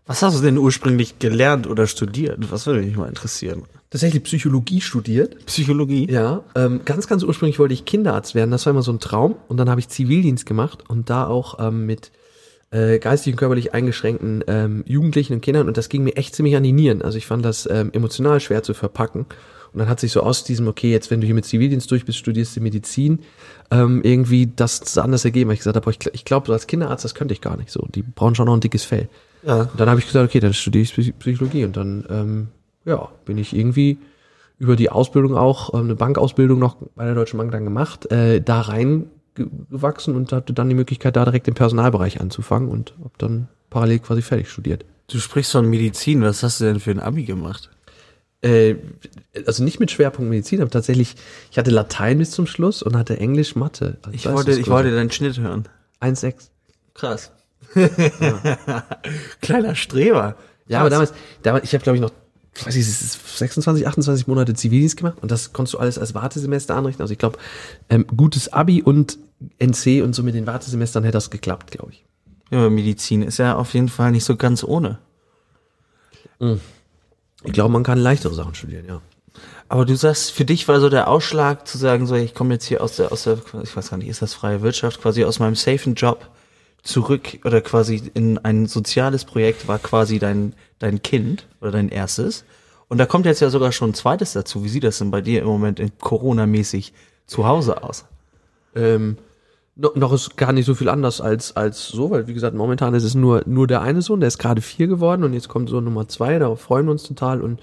Was 0.05 0.21
hast 0.21 0.37
du 0.37 0.43
denn 0.43 0.57
ursprünglich 0.57 1.19
gelernt 1.19 1.67
oder 1.67 1.87
studiert? 1.87 2.51
Was 2.51 2.65
würde 2.65 2.81
mich 2.81 2.95
mal 2.95 3.09
interessieren? 3.09 3.63
Tatsächlich 3.89 4.23
Psychologie 4.23 4.81
studiert. 4.81 5.45
Psychologie? 5.45 6.11
Ja, 6.11 6.43
ähm, 6.55 6.81
ganz, 6.83 7.07
ganz 7.07 7.23
ursprünglich 7.23 7.57
wollte 7.57 7.73
ich 7.73 7.85
Kinderarzt 7.85 8.35
werden. 8.35 8.51
Das 8.51 8.65
war 8.65 8.71
immer 8.71 8.81
so 8.81 8.91
ein 8.91 8.99
Traum. 8.99 9.35
Und 9.47 9.57
dann 9.57 9.69
habe 9.69 9.79
ich 9.79 9.87
Zivildienst 9.87 10.45
gemacht 10.45 10.83
und 10.89 11.09
da 11.09 11.25
auch 11.25 11.59
ähm, 11.59 11.85
mit 11.85 12.11
äh, 12.71 12.99
geistig 12.99 13.33
und 13.33 13.37
körperlich 13.37 13.73
eingeschränkten 13.73 14.43
ähm, 14.47 14.83
Jugendlichen 14.85 15.33
und 15.33 15.41
Kindern 15.41 15.67
und 15.67 15.77
das 15.77 15.89
ging 15.89 16.03
mir 16.03 16.17
echt 16.17 16.35
ziemlich 16.35 16.55
an 16.55 16.63
die 16.63 16.73
Nieren. 16.73 17.01
Also 17.01 17.17
ich 17.17 17.25
fand 17.25 17.45
das 17.45 17.67
ähm, 17.71 17.91
emotional 17.93 18.39
schwer 18.39 18.63
zu 18.63 18.73
verpacken. 18.73 19.25
Und 19.74 19.79
dann 19.79 19.89
hat 19.89 20.00
sich 20.00 20.12
so 20.12 20.21
aus 20.21 20.43
diesem, 20.43 20.67
okay, 20.67 20.91
jetzt 20.91 21.12
wenn 21.12 21.21
du 21.21 21.25
hier 21.25 21.36
mit 21.36 21.45
Zivildienst 21.45 21.89
durch 21.91 22.05
bist, 22.05 22.17
studierst 22.17 22.55
du 22.55 22.62
Medizin, 22.62 23.19
ähm, 23.69 24.01
irgendwie 24.03 24.47
das 24.47 24.97
anders 24.97 25.25
ergeben, 25.25 25.50
weil 25.50 25.55
ich 25.55 25.59
gesagt 25.59 25.75
habe, 25.75 25.91
ich, 25.91 26.00
ich 26.13 26.25
glaube, 26.25 26.47
so 26.47 26.53
als 26.53 26.67
Kinderarzt, 26.67 27.03
das 27.03 27.15
könnte 27.15 27.33
ich 27.33 27.41
gar 27.41 27.57
nicht 27.57 27.69
so. 27.71 27.88
Die 27.93 28.01
brauchen 28.01 28.36
schon 28.36 28.45
noch 28.45 28.53
ein 28.53 28.62
dickes 28.62 28.83
Fell. 28.83 29.09
Ja. 29.43 29.62
Und 29.62 29.79
dann 29.79 29.89
habe 29.89 30.00
ich 30.00 30.07
gesagt, 30.07 30.27
okay, 30.29 30.39
dann 30.39 30.53
studiere 30.53 30.83
ich 30.83 30.93
Psy- 30.93 31.13
Psychologie 31.19 31.65
und 31.65 31.77
dann 31.77 32.05
ähm, 32.09 32.47
ja, 32.86 33.09
bin 33.25 33.38
ich 33.38 33.55
irgendwie 33.55 33.97
über 34.57 34.75
die 34.75 34.89
Ausbildung 34.89 35.36
auch, 35.36 35.74
ähm, 35.74 35.81
eine 35.81 35.95
Bankausbildung 35.95 36.57
noch 36.57 36.77
bei 36.95 37.05
der 37.05 37.13
Deutschen 37.13 37.38
Bank 37.38 37.51
dann 37.51 37.63
gemacht, 37.63 38.12
äh, 38.12 38.41
da 38.41 38.62
reingewachsen 38.62 40.15
und 40.15 40.31
hatte 40.31 40.53
dann 40.53 40.69
die 40.69 40.75
Möglichkeit, 40.75 41.15
da 41.15 41.25
direkt 41.25 41.47
im 41.47 41.53
Personalbereich 41.53 42.19
anzufangen 42.19 42.69
und 42.69 42.93
habe 43.00 43.13
dann 43.17 43.47
parallel 43.69 44.00
quasi 44.00 44.21
fertig 44.21 44.50
studiert. 44.50 44.86
Du 45.09 45.19
sprichst 45.19 45.51
von 45.51 45.69
Medizin, 45.69 46.21
was 46.21 46.41
hast 46.41 46.59
du 46.59 46.65
denn 46.65 46.79
für 46.79 46.91
ein 46.91 47.00
Abi 47.00 47.24
gemacht? 47.24 47.69
Äh, 48.47 48.75
also 49.45 49.63
nicht 49.63 49.79
mit 49.79 49.91
Schwerpunkt 49.91 50.29
Medizin, 50.29 50.61
aber 50.61 50.71
tatsächlich, 50.71 51.15
ich 51.51 51.57
hatte 51.57 51.71
Latein 51.71 52.17
bis 52.17 52.31
zum 52.31 52.47
Schluss 52.47 52.81
und 52.81 52.95
hatte 52.95 53.19
Englisch, 53.19 53.55
Mathe. 53.55 53.97
Also 54.01 54.15
Ich 54.15 54.25
wollte, 54.25 54.51
ich 54.51 54.67
wollte 54.69 54.91
deinen 54.91 55.11
Schnitt 55.11 55.37
hören. 55.37 55.67
1,6. 56.01 56.49
Krass. 56.93 57.31
Kleiner 59.41 59.75
Streber. 59.75 60.35
Ja, 60.67 60.79
aber 60.81 60.89
damals, 60.89 61.13
damals 61.43 61.65
ich 61.65 61.73
habe 61.73 61.83
glaube 61.83 61.97
ich 61.97 62.01
noch, 62.01 62.11
weiß 62.63 62.75
ich, 62.75 62.81
es 62.81 63.01
ist 63.01 63.37
26, 63.37 63.87
28 63.87 64.27
Monate 64.27 64.53
Zivildienst 64.53 64.97
gemacht 64.97 65.17
und 65.21 65.31
das 65.31 65.53
konntest 65.53 65.73
du 65.75 65.79
alles 65.79 65.97
als 65.99 66.13
Wartesemester 66.13 66.75
anrechnen. 66.75 67.01
Also 67.01 67.11
ich 67.11 67.19
glaube, 67.19 67.37
ähm, 67.89 68.05
gutes 68.15 68.51
Abi 68.53 68.81
und 68.81 69.17
NC 69.59 70.01
und 70.03 70.13
so 70.13 70.23
mit 70.23 70.35
den 70.35 70.47
Wartesemestern 70.47 71.03
hätte 71.03 71.13
das 71.13 71.29
geklappt, 71.29 71.71
glaube 71.71 71.91
ich. 71.91 72.05
Ja, 72.49 72.59
aber 72.59 72.69
Medizin 72.69 73.21
ist 73.23 73.37
ja 73.39 73.55
auf 73.55 73.73
jeden 73.73 73.89
Fall 73.89 74.11
nicht 74.11 74.23
so 74.23 74.35
ganz 74.35 74.63
ohne. 74.63 74.99
Ich 77.44 77.53
glaube, 77.53 77.72
man 77.72 77.84
kann 77.84 77.98
leichtere 77.98 78.34
Sachen 78.34 78.56
studieren, 78.56 78.86
ja. 78.88 79.01
Aber 79.70 79.86
du 79.86 79.96
sagst, 79.96 80.32
für 80.32 80.46
dich 80.46 80.67
war 80.67 80.79
so 80.79 80.89
der 80.89 81.08
Ausschlag 81.08 81.67
zu 81.67 81.77
sagen, 81.77 82.08
so, 82.08 82.15
ich 82.15 82.34
komme 82.34 82.53
jetzt 82.53 82.65
hier 82.65 82.82
aus 82.82 82.96
der, 82.96 83.12
aus 83.12 83.24
der, 83.24 83.38
ich 83.63 83.75
weiß 83.75 83.89
gar 83.89 83.98
nicht, 83.98 84.08
ist 84.08 84.22
das 84.22 84.34
freie 84.34 84.62
Wirtschaft, 84.62 85.01
quasi 85.01 85.25
aus 85.25 85.39
meinem 85.39 85.56
safen 85.56 85.96
Job 85.96 86.29
zurück 86.84 87.39
oder 87.44 87.62
quasi 87.62 88.01
in 88.13 88.38
ein 88.39 88.65
soziales 88.65 89.25
Projekt 89.25 89.67
war 89.67 89.77
quasi 89.77 90.20
dein, 90.20 90.53
dein 90.79 91.01
Kind 91.01 91.48
oder 91.60 91.72
dein 91.72 91.89
erstes. 91.89 92.46
Und 92.88 92.98
da 92.98 93.06
kommt 93.06 93.25
jetzt 93.25 93.41
ja 93.41 93.50
sogar 93.50 93.74
schon 93.74 93.91
ein 93.91 93.94
zweites 93.94 94.34
dazu. 94.34 94.63
Wie 94.63 94.70
sieht 94.70 94.86
das 94.86 95.00
denn 95.00 95.12
bei 95.12 95.20
dir 95.20 95.41
im 95.41 95.48
Moment 95.48 95.79
in 95.79 95.91
Corona-mäßig 95.98 96.94
zu 97.25 97.46
Hause 97.46 97.84
aus? 97.84 98.06
Ähm, 98.74 99.17
no, 99.77 99.91
noch 99.96 100.13
ist 100.13 100.38
gar 100.38 100.51
nicht 100.51 100.65
so 100.65 100.75
viel 100.75 100.89
anders 100.89 101.22
als, 101.22 101.55
als 101.55 101.88
so, 101.88 102.12
weil 102.12 102.27
wie 102.27 102.34
gesagt, 102.34 102.55
momentan 102.55 102.93
ist 102.93 103.03
es 103.03 103.15
nur, 103.15 103.43
nur 103.46 103.67
der 103.67 103.81
eine 103.81 104.01
Sohn, 104.01 104.19
der 104.19 104.27
ist 104.27 104.39
gerade 104.39 104.62
vier 104.62 104.88
geworden 104.88 105.24
und 105.24 105.34
jetzt 105.34 105.48
kommt 105.48 105.69
Sohn 105.69 105.84
Nummer 105.84 106.07
zwei, 106.07 106.39
darauf 106.39 106.62
freuen 106.62 106.86
wir 106.86 106.91
uns 106.91 107.03
total 107.03 107.41
und 107.41 107.60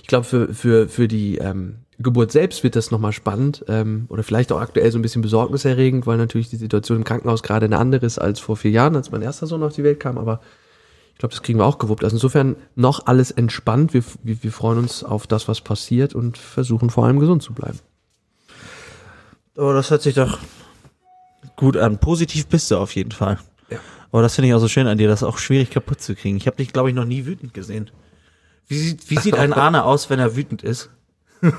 ich 0.00 0.08
glaube, 0.08 0.24
für, 0.24 0.52
für, 0.54 0.88
für 0.88 1.08
die 1.08 1.38
ähm, 1.38 1.76
Geburt 1.98 2.32
selbst 2.32 2.64
wird 2.64 2.76
das 2.76 2.90
nochmal 2.90 3.12
spannend 3.12 3.64
ähm, 3.68 4.06
oder 4.08 4.22
vielleicht 4.22 4.52
auch 4.52 4.60
aktuell 4.60 4.90
so 4.90 4.98
ein 4.98 5.02
bisschen 5.02 5.22
besorgniserregend, 5.22 6.06
weil 6.06 6.16
natürlich 6.16 6.48
die 6.48 6.56
Situation 6.56 6.98
im 6.98 7.04
Krankenhaus 7.04 7.42
gerade 7.42 7.66
eine 7.66 7.78
andere 7.78 8.06
ist 8.06 8.18
als 8.18 8.40
vor 8.40 8.56
vier 8.56 8.70
Jahren, 8.70 8.96
als 8.96 9.10
mein 9.10 9.22
erster 9.22 9.46
Sohn 9.46 9.62
auf 9.62 9.74
die 9.74 9.84
Welt 9.84 10.00
kam, 10.00 10.16
aber 10.16 10.40
ich 11.12 11.18
glaube, 11.18 11.34
das 11.34 11.42
kriegen 11.42 11.58
wir 11.58 11.66
auch 11.66 11.76
gewuppt. 11.76 12.02
Also 12.02 12.16
insofern 12.16 12.56
noch 12.76 13.04
alles 13.04 13.30
entspannt. 13.30 13.92
Wir, 13.92 14.02
wir, 14.22 14.42
wir 14.42 14.50
freuen 14.50 14.78
uns 14.78 15.04
auf 15.04 15.26
das, 15.26 15.48
was 15.48 15.60
passiert 15.60 16.14
und 16.14 16.38
versuchen 16.38 16.88
vor 16.88 17.04
allem 17.04 17.20
gesund 17.20 17.42
zu 17.42 17.52
bleiben. 17.52 17.78
Oh, 19.54 19.74
das 19.74 19.90
hört 19.90 20.00
sich 20.00 20.14
doch 20.14 20.38
gut 21.60 21.76
an. 21.76 21.98
Positiv 21.98 22.46
bist 22.48 22.70
du 22.70 22.76
auf 22.76 22.94
jeden 22.94 23.12
Fall. 23.12 23.38
Ja. 23.70 23.78
Aber 24.10 24.22
das 24.22 24.34
finde 24.34 24.48
ich 24.48 24.54
auch 24.54 24.60
so 24.60 24.68
schön 24.68 24.88
an 24.88 24.98
dir, 24.98 25.06
das 25.06 25.22
ist 25.22 25.28
auch 25.28 25.38
schwierig 25.38 25.70
kaputt 25.70 26.00
zu 26.00 26.16
kriegen. 26.16 26.36
Ich 26.36 26.46
habe 26.46 26.56
dich, 26.56 26.72
glaube 26.72 26.88
ich, 26.88 26.94
noch 26.96 27.04
nie 27.04 27.26
wütend 27.26 27.54
gesehen. 27.54 27.90
Wie 28.66 28.78
sieht, 28.78 29.10
wie 29.10 29.18
sieht 29.18 29.36
ein 29.36 29.52
Arne 29.52 29.84
aus, 29.84 30.10
wenn 30.10 30.18
er 30.18 30.34
wütend 30.36 30.62
ist? 30.62 30.90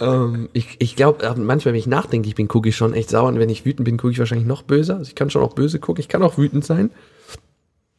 Ähm, 0.00 0.48
ich 0.52 0.76
ich 0.80 0.96
glaube, 0.96 1.32
manchmal, 1.36 1.74
wenn 1.74 1.78
ich 1.78 1.86
nachdenke, 1.86 2.28
ich 2.28 2.34
bin, 2.34 2.48
gucke 2.48 2.68
ich 2.68 2.76
schon 2.76 2.92
echt 2.92 3.10
sauer. 3.10 3.28
Und 3.28 3.38
wenn 3.38 3.50
ich 3.50 3.64
wütend 3.64 3.84
bin, 3.84 3.96
gucke 3.96 4.10
ich 4.10 4.18
wahrscheinlich 4.18 4.48
noch 4.48 4.62
böser. 4.62 4.96
Also 4.96 5.08
ich 5.10 5.14
kann 5.14 5.30
schon 5.30 5.42
auch 5.42 5.54
böse 5.54 5.78
gucken. 5.78 6.00
Ich 6.00 6.08
kann 6.08 6.24
auch 6.24 6.38
wütend 6.38 6.64
sein. 6.64 6.90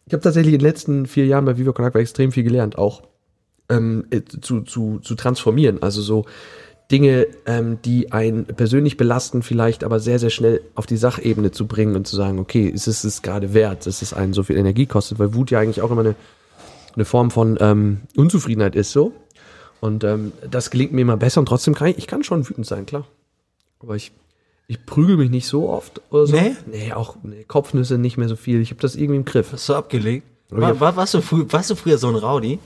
Ich 0.06 0.12
habe 0.12 0.22
tatsächlich 0.22 0.54
in 0.54 0.60
den 0.60 0.68
letzten 0.68 1.06
vier 1.06 1.26
Jahren 1.26 1.46
bei 1.46 1.58
Viva 1.58 1.72
Con 1.72 1.86
Agua 1.86 2.02
extrem 2.02 2.34
viel 2.34 2.44
gelernt, 2.44 2.78
auch 2.78 3.04
ähm, 3.70 4.06
äh, 4.10 4.22
zu, 4.24 4.62
zu, 4.62 5.00
zu 5.00 5.16
transformieren. 5.16 5.82
Also 5.82 6.02
so 6.02 6.26
Dinge, 6.92 7.28
ähm, 7.46 7.80
die 7.84 8.12
einen 8.12 8.46
persönlich 8.46 8.98
belasten, 8.98 9.42
vielleicht 9.42 9.84
aber 9.84 10.00
sehr, 10.00 10.20
sehr 10.20 10.30
schnell 10.30 10.62
auf 10.76 10.86
die 10.86 10.98
Sachebene 10.98 11.52
zu 11.52 11.66
bringen 11.68 11.96
und 11.96 12.08
zu 12.08 12.16
sagen, 12.16 12.40
okay, 12.40 12.68
ist 12.68 12.88
es 12.88 13.04
es 13.04 13.22
gerade 13.22 13.54
wert, 13.54 13.86
dass 13.86 14.02
es 14.02 14.14
einen 14.14 14.34
so 14.34 14.44
viel 14.44 14.58
Energie 14.58 14.86
kostet, 14.86 15.20
weil 15.20 15.34
Wut 15.34 15.52
ja 15.52 15.60
eigentlich 15.60 15.82
auch 15.82 15.92
immer 15.92 16.02
eine, 16.02 16.16
eine 16.96 17.06
Form 17.06 17.32
von 17.32 17.58
ähm, 17.60 18.02
Unzufriedenheit 18.16 18.76
ist 18.76 18.92
so. 18.92 19.14
Und 19.80 20.04
ähm, 20.04 20.32
das 20.50 20.70
gelingt 20.70 20.94
mir 20.94 21.02
immer 21.02 21.18
besser 21.18 21.40
und 21.42 21.48
trotzdem 21.48 21.74
kann 21.74 21.90
ich, 21.90 21.98
ich 21.98 22.08
kann 22.08 22.24
schon 22.24 22.48
wütend 22.48 22.66
sein, 22.66 22.86
klar. 22.86 23.06
Aber 23.80 23.96
ich, 23.96 24.12
ich 24.68 24.86
prügel 24.86 25.18
mich 25.18 25.30
nicht 25.30 25.48
so 25.48 25.70
oft 25.70 26.02
oder 26.10 26.28
so. 26.28 26.36
Nee? 26.36 26.56
Nee, 26.68 26.94
auch 26.94 27.18
nee, 27.24 27.44
Kopfnüsse 27.44 27.98
nicht 27.98 28.18
mehr 28.18 28.30
so 28.30 28.36
viel. 28.36 28.62
Ich 28.62 28.72
habe 28.72 28.80
das 28.80 28.96
irgendwie 28.96 29.18
im 29.18 29.26
Griff. 29.26 29.52
Hast 29.52 29.68
du 29.68 29.74
abgelegt? 29.74 30.26
War, 30.50 30.80
war, 30.80 30.96
warst, 30.96 31.14
du 31.16 31.22
früh, 31.22 31.46
warst 31.50 31.70
du 31.70 31.76
früher 31.76 31.98
so 31.98 32.08
ein 32.08 32.16
Rowdy? 32.16 32.60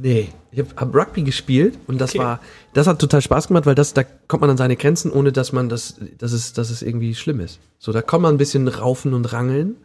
Nee. 0.00 0.28
Ich 0.50 0.58
habe 0.60 0.68
hab 0.76 0.94
Rugby 0.94 1.22
gespielt 1.22 1.78
und 1.86 2.00
das 2.00 2.10
Okay. 2.10 2.18
war, 2.20 2.40
das 2.74 2.86
hat 2.86 2.98
total 2.98 3.20
Spaß 3.22 3.48
gemacht, 3.48 3.66
weil 3.66 3.74
das, 3.74 3.94
da 3.94 4.02
kommt 4.04 4.40
man 4.40 4.50
an 4.50 4.56
seine 4.56 4.76
Grenzen, 4.76 5.10
ohne 5.12 5.32
dass 5.32 5.52
man 5.52 5.68
das, 5.68 5.96
dass 6.18 6.32
es, 6.32 6.52
dass 6.52 6.70
es 6.70 6.82
irgendwie 6.82 7.14
schlimm 7.14 7.40
ist. 7.40 7.58
So, 7.78 7.92
da 7.92 8.02
kann 8.02 8.20
man 8.22 8.34
ein 8.34 8.38
bisschen 8.38 8.66
raufen 8.68 9.14
und 9.14 9.32
rangeln, 9.32 9.76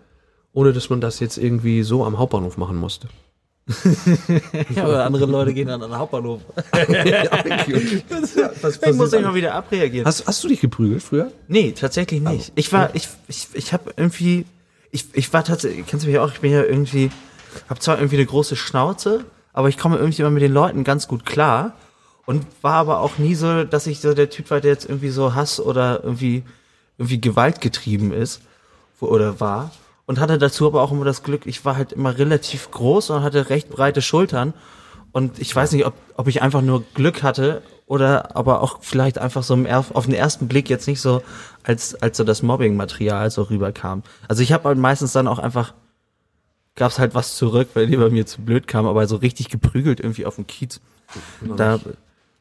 ohne 0.53 0.71
dass 0.73 0.89
man 0.89 1.01
das 1.01 1.19
jetzt 1.19 1.37
irgendwie 1.37 1.83
so 1.83 2.05
am 2.05 2.17
Hauptbahnhof 2.19 2.57
machen 2.57 2.77
musste. 2.77 3.07
Ja, 4.75 4.83
aber 4.83 5.05
andere 5.05 5.25
Leute 5.25 5.53
gehen 5.53 5.67
dann 5.69 5.81
an 5.81 5.89
den 5.91 5.97
Hauptbahnhof. 5.97 6.41
Was 8.61 8.79
Ich 8.81 8.93
muss 8.95 9.11
mal 9.11 9.33
wieder 9.35 9.53
abreagieren. 9.53 10.05
Hast, 10.05 10.27
hast 10.27 10.43
du 10.43 10.47
dich 10.47 10.59
geprügelt 10.59 11.01
früher? 11.01 11.31
Nee, 11.47 11.71
tatsächlich 11.71 12.21
nicht. 12.21 12.51
Ich 12.55 12.71
war, 12.73 12.93
ich, 12.95 13.07
ich, 13.27 13.47
ich 13.53 13.73
habe 13.73 13.93
irgendwie, 13.95 14.45
ich, 14.91 15.05
ich 15.13 15.31
war 15.33 15.43
tatsächlich, 15.43 15.85
kennst 15.87 16.05
du 16.05 16.09
mich 16.09 16.19
auch, 16.19 16.31
ich 16.33 16.41
bin 16.41 16.51
ja 16.51 16.63
irgendwie, 16.63 17.09
habe 17.69 17.79
zwar 17.79 17.97
irgendwie 17.97 18.17
eine 18.17 18.25
große 18.25 18.55
Schnauze, 18.55 19.23
aber 19.53 19.69
ich 19.69 19.77
komme 19.77 19.97
irgendwie 19.97 20.21
immer 20.21 20.31
mit 20.31 20.43
den 20.43 20.53
Leuten 20.53 20.83
ganz 20.83 21.07
gut 21.07 21.25
klar 21.25 21.73
und 22.25 22.45
war 22.61 22.73
aber 22.73 22.99
auch 22.99 23.17
nie 23.17 23.35
so, 23.35 23.63
dass 23.63 23.87
ich 23.87 23.99
so 23.99 24.13
der 24.13 24.29
Typ 24.29 24.49
war, 24.49 24.61
der 24.61 24.71
jetzt 24.71 24.85
irgendwie 24.85 25.09
so 25.09 25.35
Hass 25.35 25.59
oder 25.59 26.03
irgendwie, 26.03 26.43
irgendwie 26.97 27.21
gewaltgetrieben 27.21 28.11
ist 28.11 28.41
oder 28.99 29.39
war. 29.39 29.71
Und 30.05 30.19
hatte 30.19 30.37
dazu 30.37 30.67
aber 30.67 30.81
auch 30.81 30.91
immer 30.91 31.05
das 31.05 31.23
Glück, 31.23 31.45
ich 31.45 31.63
war 31.63 31.77
halt 31.77 31.93
immer 31.93 32.17
relativ 32.17 32.71
groß 32.71 33.11
und 33.11 33.23
hatte 33.23 33.49
recht 33.49 33.69
breite 33.69 34.01
Schultern. 34.01 34.53
Und 35.13 35.39
ich 35.39 35.55
weiß 35.55 35.71
nicht, 35.71 35.85
ob, 35.85 35.93
ob 36.17 36.27
ich 36.27 36.41
einfach 36.41 36.61
nur 36.61 36.83
Glück 36.93 37.23
hatte 37.23 37.61
oder 37.85 38.35
aber 38.35 38.61
auch 38.61 38.79
vielleicht 38.81 39.17
einfach 39.19 39.43
so 39.43 39.53
im 39.53 39.67
auf 39.67 40.05
den 40.05 40.15
ersten 40.15 40.47
Blick 40.47 40.69
jetzt 40.69 40.87
nicht 40.87 40.99
so 40.99 41.21
als, 41.63 42.01
als 42.01 42.17
so 42.17 42.23
das 42.23 42.41
Mobbing-Material 42.41 43.29
so 43.29 43.43
rüberkam. 43.43 44.03
Also 44.27 44.41
ich 44.41 44.51
habe 44.51 44.67
halt 44.67 44.77
meistens 44.77 45.11
dann 45.11 45.27
auch 45.27 45.39
einfach, 45.39 45.73
gab's 46.75 46.99
halt 46.99 47.13
was 47.15 47.35
zurück, 47.35 47.69
weil 47.73 47.87
die 47.87 47.97
bei 47.97 48.09
mir 48.09 48.25
zu 48.25 48.41
blöd 48.41 48.67
kam, 48.67 48.85
aber 48.85 49.07
so 49.07 49.17
richtig 49.17 49.49
geprügelt 49.49 49.99
irgendwie 49.99 50.25
auf 50.25 50.35
dem 50.35 50.47
Kiez. 50.47 50.81
Da, 51.55 51.79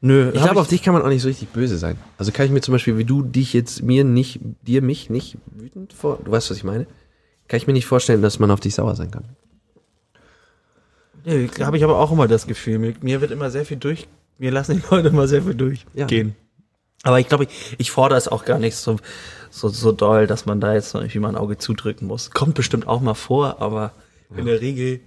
nö, 0.00 0.30
Ich 0.34 0.42
glaube, 0.42 0.60
auf 0.60 0.68
dich 0.68 0.82
kann 0.82 0.94
man 0.94 1.02
auch 1.02 1.08
nicht 1.08 1.22
so 1.22 1.28
richtig 1.28 1.48
böse 1.48 1.76
sein. 1.78 1.98
Also 2.18 2.32
kann 2.32 2.46
ich 2.46 2.52
mir 2.52 2.60
zum 2.60 2.72
Beispiel, 2.72 2.96
wie 2.96 3.04
du 3.04 3.22
dich 3.22 3.52
jetzt 3.52 3.82
mir 3.82 4.04
nicht, 4.04 4.40
dir 4.62 4.82
mich 4.82 5.10
nicht 5.10 5.36
wütend 5.46 5.92
vor, 5.92 6.18
du 6.24 6.30
weißt, 6.30 6.50
was 6.50 6.56
ich 6.56 6.64
meine? 6.64 6.86
Kann 7.48 7.58
ich 7.58 7.66
mir 7.66 7.74
nicht 7.74 7.86
vorstellen, 7.86 8.22
dass 8.22 8.38
man 8.38 8.50
auf 8.50 8.60
dich 8.60 8.74
sauer 8.74 8.96
sein 8.96 9.10
kann. 9.10 9.24
Nee, 11.24 11.48
habe 11.60 11.76
ich 11.76 11.84
aber 11.84 11.98
auch 11.98 12.10
immer 12.10 12.26
das 12.26 12.46
Gefühl. 12.46 12.78
Mir, 12.78 12.94
mir 13.00 13.20
wird 13.20 13.30
immer 13.30 13.50
sehr 13.50 13.64
viel 13.64 13.76
durch, 13.76 14.08
mir 14.38 14.50
lassen 14.50 14.80
die 14.80 14.82
Leute 14.90 15.08
immer 15.08 15.28
sehr 15.28 15.42
viel 15.42 15.54
durchgehen. 15.54 16.34
Aber 17.04 17.20
ich 17.20 17.28
glaube, 17.28 17.44
ich, 17.44 17.50
ich 17.78 17.90
fordere 17.90 18.16
es 18.18 18.28
auch 18.28 18.44
gar 18.44 18.58
nicht 18.58 18.76
so, 18.76 18.96
so, 19.50 19.68
so 19.68 19.92
doll, 19.92 20.26
dass 20.26 20.46
man 20.46 20.60
da 20.60 20.72
jetzt 20.74 20.94
noch 20.94 21.00
irgendwie 21.00 21.18
mal 21.18 21.28
ein 21.30 21.36
Auge 21.36 21.58
zudrücken 21.58 22.06
muss. 22.06 22.30
Kommt 22.30 22.54
bestimmt 22.54 22.86
auch 22.86 23.00
mal 23.00 23.14
vor, 23.14 23.60
aber 23.60 23.92
in 24.36 24.46
der 24.46 24.60
Regel. 24.60 25.00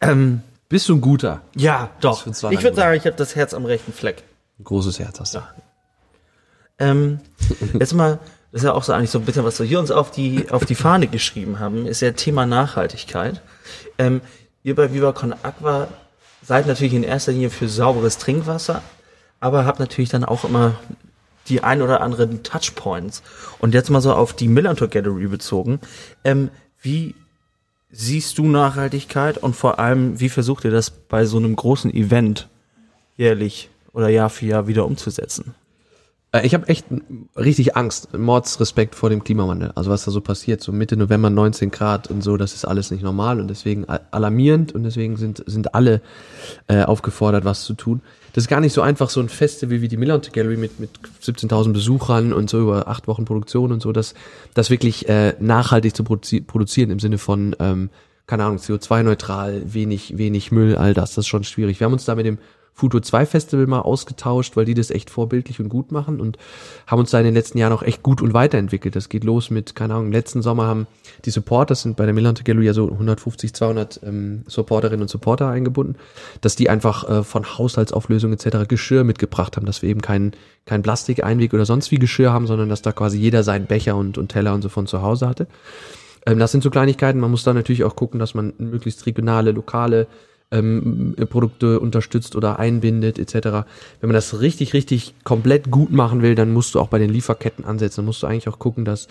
Ähm, 0.00 0.42
Bist 0.68 0.88
du 0.88 0.94
ein 0.94 1.00
guter? 1.00 1.42
ja, 1.54 1.90
doch. 2.00 2.26
Ich 2.26 2.62
würde 2.62 2.74
sagen, 2.74 2.96
ich 2.96 3.04
habe 3.04 3.16
das 3.16 3.36
Herz 3.36 3.54
am 3.54 3.64
rechten 3.64 3.92
Fleck. 3.92 4.22
Ein 4.58 4.64
großes 4.64 4.98
Herz 4.98 5.20
hast 5.20 5.34
du. 5.34 5.42
Ähm, 6.78 7.20
jetzt 7.78 7.94
mal, 7.94 8.18
das 8.50 8.62
ist 8.62 8.66
ja 8.66 8.72
auch 8.72 8.82
so 8.82 8.92
eigentlich 8.92 9.10
so 9.10 9.18
ein 9.18 9.24
bisschen, 9.24 9.44
was 9.44 9.58
wir 9.58 9.66
hier 9.66 9.78
uns 9.78 9.90
auf 9.90 10.10
die, 10.10 10.50
auf 10.50 10.64
die 10.64 10.74
Fahne 10.74 11.06
geschrieben 11.06 11.58
haben, 11.58 11.86
ist 11.86 12.00
ja 12.00 12.12
Thema 12.12 12.46
Nachhaltigkeit. 12.46 13.40
Ähm, 13.98 14.20
ihr 14.62 14.74
bei 14.74 14.92
Viva 14.92 15.12
Con 15.12 15.32
Aqua 15.42 15.88
seid 16.42 16.66
natürlich 16.66 16.94
in 16.94 17.04
erster 17.04 17.32
Linie 17.32 17.50
für 17.50 17.68
sauberes 17.68 18.18
Trinkwasser, 18.18 18.82
aber 19.40 19.64
habt 19.64 19.78
natürlich 19.78 20.10
dann 20.10 20.24
auch 20.24 20.44
immer 20.44 20.74
die 21.48 21.62
ein 21.62 21.82
oder 21.82 22.00
anderen 22.00 22.42
Touchpoints. 22.42 23.22
Und 23.58 23.74
jetzt 23.74 23.90
mal 23.90 24.00
so 24.00 24.12
auf 24.12 24.32
die 24.32 24.48
Millantor 24.48 24.88
Gallery 24.88 25.26
bezogen. 25.26 25.80
Ähm, 26.24 26.50
wie 26.80 27.14
siehst 27.92 28.38
du 28.38 28.46
Nachhaltigkeit 28.46 29.38
und 29.38 29.54
vor 29.54 29.78
allem, 29.78 30.18
wie 30.18 30.30
versucht 30.30 30.64
ihr 30.64 30.70
das 30.70 30.90
bei 30.90 31.26
so 31.26 31.36
einem 31.36 31.54
großen 31.54 31.92
Event 31.92 32.48
jährlich 33.16 33.68
oder 33.92 34.08
Jahr 34.08 34.30
für 34.30 34.46
Jahr 34.46 34.66
wieder 34.66 34.86
umzusetzen? 34.86 35.54
Äh, 36.32 36.46
Ich 36.46 36.54
habe 36.54 36.66
echt 36.68 36.86
richtig 37.36 37.76
Angst, 37.76 38.16
Mordsrespekt 38.16 38.94
vor 38.94 39.10
dem 39.10 39.22
Klimawandel. 39.22 39.72
Also 39.74 39.90
was 39.90 40.04
da 40.04 40.10
so 40.10 40.20
passiert, 40.20 40.62
so 40.62 40.72
Mitte 40.72 40.96
November 40.96 41.30
19 41.30 41.70
Grad 41.70 42.08
und 42.10 42.22
so, 42.22 42.36
das 42.36 42.54
ist 42.54 42.64
alles 42.64 42.90
nicht 42.90 43.02
normal 43.02 43.40
und 43.40 43.48
deswegen 43.48 43.86
alarmierend 44.10 44.74
und 44.74 44.82
deswegen 44.82 45.16
sind, 45.16 45.42
sind 45.46 45.74
alle 45.74 46.00
äh, 46.66 46.82
aufgefordert, 46.82 47.44
was 47.44 47.64
zu 47.64 47.74
tun. 47.74 48.00
Das 48.32 48.44
ist 48.44 48.48
gar 48.48 48.60
nicht 48.60 48.72
so 48.72 48.80
einfach, 48.80 49.10
so 49.10 49.20
ein 49.20 49.28
Festival 49.28 49.82
wie 49.82 49.88
die 49.88 49.98
Millant 49.98 50.32
Gallery 50.32 50.56
mit, 50.56 50.80
mit 50.80 50.90
17.000 51.22 51.72
Besuchern 51.72 52.32
und 52.32 52.48
so 52.48 52.60
über 52.60 52.88
acht 52.88 53.06
Wochen 53.06 53.26
Produktion 53.26 53.72
und 53.72 53.82
so, 53.82 53.92
das, 53.92 54.14
das 54.54 54.70
wirklich 54.70 55.08
äh, 55.08 55.34
nachhaltig 55.38 55.94
zu 55.94 56.02
produzi 56.02 56.40
produzieren 56.40 56.90
im 56.90 56.98
Sinne 56.98 57.18
von, 57.18 57.54
ähm, 57.58 57.90
keine 58.26 58.44
Ahnung, 58.44 58.56
CO2-neutral, 58.56 59.74
wenig, 59.74 60.16
wenig 60.16 60.50
Müll, 60.50 60.76
all 60.76 60.94
das, 60.94 61.10
das 61.10 61.24
ist 61.24 61.28
schon 61.28 61.44
schwierig. 61.44 61.78
Wir 61.78 61.84
haben 61.84 61.92
uns 61.92 62.06
da 62.06 62.14
mit 62.14 62.24
dem 62.24 62.38
Futur 62.74 63.02
2 63.02 63.26
Festival 63.26 63.66
mal 63.66 63.80
ausgetauscht, 63.80 64.56
weil 64.56 64.64
die 64.64 64.74
das 64.74 64.90
echt 64.90 65.10
vorbildlich 65.10 65.60
und 65.60 65.68
gut 65.68 65.92
machen 65.92 66.20
und 66.20 66.38
haben 66.86 67.00
uns 67.00 67.10
da 67.10 67.18
in 67.18 67.24
den 67.24 67.34
letzten 67.34 67.58
Jahren 67.58 67.72
auch 67.72 67.82
echt 67.82 68.02
gut 68.02 68.22
und 68.22 68.32
weiterentwickelt. 68.32 68.96
Das 68.96 69.08
geht 69.08 69.24
los 69.24 69.50
mit, 69.50 69.74
keine 69.74 69.94
Ahnung, 69.94 70.10
letzten 70.10 70.42
Sommer 70.42 70.66
haben 70.66 70.86
die 71.24 71.30
Supporters, 71.30 71.82
sind 71.82 71.96
bei 71.96 72.06
der 72.06 72.14
Millante 72.14 72.44
Gallery 72.44 72.66
ja 72.66 72.74
so 72.74 72.90
150, 72.90 73.54
200 73.54 74.00
ähm, 74.04 74.42
Supporterinnen 74.46 75.02
und 75.02 75.08
Supporter 75.08 75.48
eingebunden, 75.48 75.96
dass 76.40 76.56
die 76.56 76.70
einfach 76.70 77.08
äh, 77.08 77.22
von 77.22 77.58
Haushaltsauflösung 77.58 78.32
etc. 78.32 78.66
Geschirr 78.66 79.04
mitgebracht 79.04 79.56
haben, 79.56 79.66
dass 79.66 79.82
wir 79.82 79.90
eben 79.90 80.00
kein, 80.00 80.32
kein 80.64 80.82
Plastikeinweg 80.82 81.52
oder 81.52 81.66
sonst 81.66 81.90
wie 81.90 81.98
Geschirr 81.98 82.32
haben, 82.32 82.46
sondern 82.46 82.70
dass 82.70 82.82
da 82.82 82.92
quasi 82.92 83.18
jeder 83.18 83.42
seinen 83.42 83.66
Becher 83.66 83.96
und, 83.96 84.16
und 84.16 84.28
Teller 84.28 84.54
und 84.54 84.62
so 84.62 84.70
von 84.70 84.86
zu 84.86 85.02
Hause 85.02 85.28
hatte. 85.28 85.46
Ähm, 86.26 86.38
das 86.38 86.52
sind 86.52 86.62
so 86.62 86.70
Kleinigkeiten. 86.70 87.20
Man 87.20 87.30
muss 87.30 87.44
da 87.44 87.52
natürlich 87.52 87.84
auch 87.84 87.96
gucken, 87.96 88.18
dass 88.18 88.34
man 88.34 88.54
möglichst 88.58 89.06
regionale, 89.06 89.52
lokale 89.52 90.06
ähm, 90.52 91.16
Produkte 91.30 91.80
unterstützt 91.80 92.36
oder 92.36 92.58
einbindet 92.58 93.18
etc. 93.18 93.34
Wenn 94.00 94.08
man 94.08 94.12
das 94.12 94.40
richtig, 94.40 94.74
richtig 94.74 95.14
komplett 95.24 95.70
gut 95.70 95.90
machen 95.90 96.22
will, 96.22 96.34
dann 96.34 96.52
musst 96.52 96.74
du 96.74 96.80
auch 96.80 96.88
bei 96.88 96.98
den 96.98 97.10
Lieferketten 97.10 97.64
ansetzen. 97.64 97.96
Dann 97.96 98.06
musst 98.06 98.22
du 98.22 98.26
eigentlich 98.26 98.48
auch 98.48 98.58
gucken, 98.58 98.84
dass, 98.84 99.08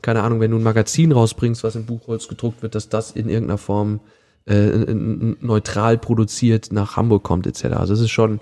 keine 0.00 0.22
Ahnung, 0.22 0.40
wenn 0.40 0.52
du 0.52 0.56
ein 0.56 0.62
Magazin 0.62 1.12
rausbringst, 1.12 1.64
was 1.64 1.76
in 1.76 1.84
Buchholz 1.84 2.28
gedruckt 2.28 2.62
wird, 2.62 2.74
dass 2.74 2.88
das 2.88 3.10
in 3.10 3.28
irgendeiner 3.28 3.58
Form 3.58 4.00
äh, 4.46 4.54
neutral 4.94 5.98
produziert 5.98 6.68
nach 6.70 6.96
Hamburg 6.96 7.24
kommt 7.24 7.46
etc. 7.46 7.64
Also 7.76 7.94
es 7.94 8.00
ist 8.00 8.10
schon, 8.10 8.40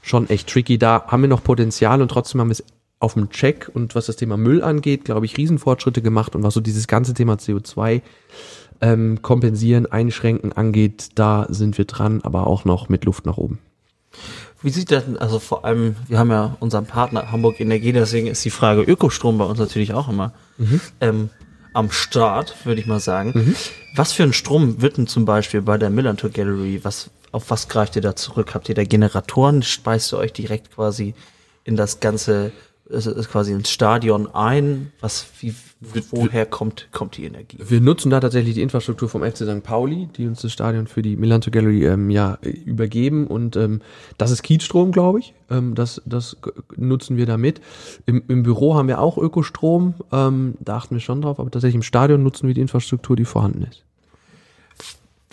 schon 0.00 0.28
echt 0.30 0.48
tricky. 0.48 0.78
Da 0.78 1.04
haben 1.06 1.22
wir 1.22 1.28
noch 1.28 1.44
Potenzial 1.44 2.00
und 2.00 2.08
trotzdem 2.08 2.40
haben 2.40 2.48
wir 2.48 2.52
es 2.52 2.64
auf 3.00 3.14
dem 3.14 3.28
Check 3.28 3.70
und 3.74 3.94
was 3.94 4.06
das 4.06 4.16
Thema 4.16 4.36
Müll 4.36 4.62
angeht, 4.62 5.04
glaube 5.04 5.26
ich, 5.26 5.36
Riesenfortschritte 5.36 6.00
gemacht 6.00 6.34
und 6.34 6.42
was 6.42 6.54
so 6.54 6.60
dieses 6.60 6.86
ganze 6.86 7.12
Thema 7.12 7.34
CO2 7.34 8.00
ähm, 8.80 9.22
kompensieren, 9.22 9.86
einschränken 9.86 10.52
angeht, 10.52 11.10
da 11.14 11.46
sind 11.48 11.78
wir 11.78 11.84
dran, 11.84 12.20
aber 12.22 12.46
auch 12.46 12.64
noch 12.64 12.88
mit 12.88 13.04
Luft 13.04 13.26
nach 13.26 13.36
oben. 13.36 13.58
Wie 14.62 14.70
sieht 14.70 14.90
das 14.90 15.04
denn, 15.04 15.18
also 15.18 15.38
vor 15.38 15.64
allem, 15.64 15.96
wir 16.08 16.18
haben 16.18 16.30
ja 16.30 16.56
unseren 16.60 16.86
Partner 16.86 17.30
Hamburg 17.30 17.60
Energie, 17.60 17.92
deswegen 17.92 18.28
ist 18.28 18.44
die 18.44 18.50
Frage 18.50 18.80
Ökostrom 18.80 19.36
bei 19.36 19.44
uns 19.44 19.58
natürlich 19.58 19.92
auch 19.92 20.08
immer 20.08 20.32
ähm, 21.00 21.28
am 21.74 21.90
Start, 21.90 22.64
würde 22.64 22.80
ich 22.80 22.86
mal 22.86 23.00
sagen. 23.00 23.54
Was 23.94 24.12
für 24.12 24.22
einen 24.22 24.32
Strom 24.32 24.80
wird 24.80 24.96
denn 24.96 25.06
zum 25.06 25.26
Beispiel 25.26 25.60
bei 25.60 25.76
der 25.76 25.90
Millantor 25.90 26.30
Gallery, 26.30 26.80
was, 26.82 27.10
auf 27.32 27.50
was 27.50 27.68
greift 27.68 27.96
ihr 27.96 28.02
da 28.02 28.16
zurück? 28.16 28.54
Habt 28.54 28.68
ihr 28.68 28.74
da 28.74 28.84
Generatoren? 28.84 29.62
Speist 29.62 30.12
ihr 30.12 30.18
euch 30.18 30.32
direkt 30.32 30.74
quasi 30.74 31.14
in 31.64 31.76
das 31.76 32.00
ganze, 32.00 32.52
ist 32.88 33.30
quasi 33.30 33.52
ins 33.52 33.70
Stadion 33.70 34.32
ein? 34.34 34.92
Was, 35.00 35.26
wie, 35.40 35.54
woher 36.10 36.46
kommt, 36.46 36.88
kommt 36.92 37.16
die 37.16 37.24
Energie? 37.24 37.58
Wir 37.60 37.80
nutzen 37.80 38.10
da 38.10 38.20
tatsächlich 38.20 38.54
die 38.54 38.62
Infrastruktur 38.62 39.08
vom 39.08 39.22
FC 39.22 39.38
St. 39.38 39.62
Pauli, 39.62 40.08
die 40.16 40.26
uns 40.26 40.42
das 40.42 40.52
Stadion 40.52 40.86
für 40.86 41.02
die 41.02 41.16
Millantor 41.16 41.50
Gallery 41.50 41.86
ähm, 41.86 42.10
ja 42.10 42.38
übergeben 42.42 43.26
und 43.26 43.56
ähm, 43.56 43.80
das 44.18 44.30
ist 44.30 44.42
Kiezstrom, 44.42 44.92
glaube 44.92 45.20
ich. 45.20 45.34
Ähm, 45.50 45.74
das 45.74 46.02
das 46.06 46.36
nutzen 46.76 47.16
wir 47.16 47.26
da 47.26 47.36
mit. 47.36 47.60
Im, 48.06 48.22
Im 48.28 48.42
Büro 48.42 48.74
haben 48.74 48.88
wir 48.88 49.00
auch 49.00 49.18
Ökostrom, 49.18 49.94
ähm, 50.12 50.54
da 50.60 50.76
achten 50.76 50.94
wir 50.94 51.00
schon 51.00 51.22
drauf, 51.22 51.38
aber 51.40 51.50
tatsächlich 51.50 51.76
im 51.76 51.82
Stadion 51.82 52.22
nutzen 52.22 52.46
wir 52.46 52.54
die 52.54 52.60
Infrastruktur, 52.60 53.16
die 53.16 53.24
vorhanden 53.24 53.62
ist. 53.62 53.84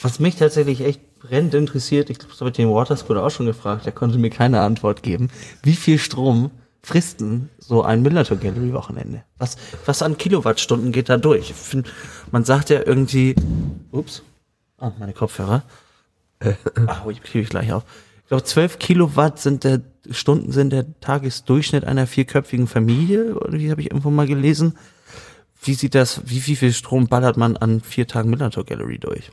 Was 0.02 0.20
mich 0.20 0.36
tatsächlich 0.36 0.82
echt 0.82 1.20
brennend 1.20 1.54
interessiert, 1.54 2.10
ich 2.10 2.18
glaube, 2.18 2.32
das 2.32 2.42
habe 2.42 2.50
ich 2.50 2.56
den 2.56 2.70
Waterscooter 2.70 3.24
auch 3.24 3.30
schon 3.30 3.46
gefragt, 3.46 3.86
der 3.86 3.92
konnte 3.92 4.18
mir 4.18 4.32
keine 4.32 4.62
Antwort 4.62 5.04
geben. 5.04 5.30
Wie 5.64 5.76
viel 5.76 6.00
Strom 6.00 6.50
frisst 6.84 7.22
denn 7.22 7.50
so 7.60 7.84
ein 7.84 8.02
Millertor 8.02 8.38
Gallery 8.38 8.74
Wochenende? 8.74 9.24
Was, 9.38 9.58
was 9.86 10.02
an 10.02 10.18
Kilowattstunden 10.18 10.92
geht 10.92 11.10
da 11.10 11.18
durch? 11.18 11.54
Find, 11.54 11.92
man 12.32 12.44
sagt 12.44 12.70
ja 12.70 12.82
irgendwie, 12.86 13.36
ups, 13.92 14.24
ah, 14.78 14.92
meine 15.00 15.14
Kopfhörer. 15.14 15.64
Ach, 16.88 17.06
ich 17.10 17.22
kriege 17.22 17.44
ich 17.44 17.50
gleich 17.50 17.72
auf. 17.72 17.84
Ich 18.24 18.28
glaube, 18.28 18.44
12 18.44 18.80
Kilowatt 18.80 19.40
sind 19.40 19.64
der, 19.64 19.82
Stunden 20.10 20.52
sind 20.52 20.72
der 20.72 21.00
Tagesdurchschnitt 21.00 21.84
einer 21.84 22.08
vierköpfigen 22.08 22.68
Familie, 22.68 23.36
oder 23.36 23.54
wie 23.54 23.70
habe 23.70 23.82
ich 23.82 23.92
irgendwo 23.92 24.10
mal 24.10 24.28
gelesen. 24.28 24.78
Wie 25.62 25.76
sieht 25.76 25.94
das, 25.94 26.22
wie, 26.26 26.48
wie 26.48 26.56
viel 26.56 26.74
Strom 26.74 27.08
ballert 27.08 27.38
man 27.38 27.58
an 27.58 27.82
vier 27.82 28.08
Tagen 28.08 28.32
Millertor 28.32 28.66
Gallery 28.66 28.98
durch? 28.98 29.32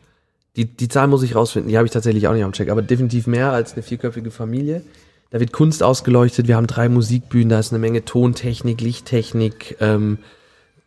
Die, 0.56 0.66
die 0.66 0.88
Zahl 0.88 1.06
muss 1.06 1.22
ich 1.22 1.34
rausfinden, 1.34 1.70
die 1.70 1.76
habe 1.78 1.86
ich 1.86 1.92
tatsächlich 1.92 2.26
auch 2.26 2.34
nicht 2.34 2.44
am 2.44 2.52
Check, 2.52 2.68
aber 2.68 2.82
definitiv 2.82 3.26
mehr 3.26 3.52
als 3.52 3.72
eine 3.74 3.82
vierköpfige 3.82 4.30
Familie. 4.30 4.82
Da 5.30 5.40
wird 5.40 5.52
Kunst 5.52 5.82
ausgeleuchtet, 5.82 6.48
wir 6.48 6.56
haben 6.56 6.66
drei 6.66 6.88
Musikbühnen, 6.88 7.50
da 7.50 7.58
ist 7.58 7.72
eine 7.72 7.78
Menge 7.78 8.04
Tontechnik, 8.04 8.80
Lichttechnik, 8.80 9.76
ähm, 9.80 10.18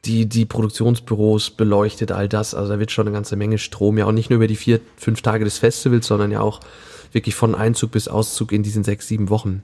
die, 0.06 0.26
die 0.26 0.46
Produktionsbüros 0.46 1.52
beleuchtet, 1.52 2.12
all 2.12 2.28
das. 2.28 2.56
Also 2.56 2.74
da 2.74 2.80
wird 2.80 2.92
schon 2.92 3.08
eine 3.08 3.14
ganze 3.14 3.36
Menge 3.36 3.60
Strom, 3.60 4.00
ja 4.00 4.08
auch 4.08 4.12
nicht 4.12 4.32
nur 4.32 4.38
über 4.38 4.48
die 4.48 4.56
vier, 4.56 4.80
fünf 4.98 5.22
Tage 5.22 5.46
des 5.46 5.60
Festivals, 5.60 6.08
sondern 6.08 6.32
ja 6.32 6.42
auch 6.42 6.60
wirklich 7.12 7.36
von 7.36 7.54
Einzug 7.54 7.92
bis 7.92 8.08
Auszug 8.08 8.52
in 8.52 8.64
diesen 8.64 8.84
sechs, 8.84 9.08
sieben 9.08 9.30
Wochen. 9.30 9.64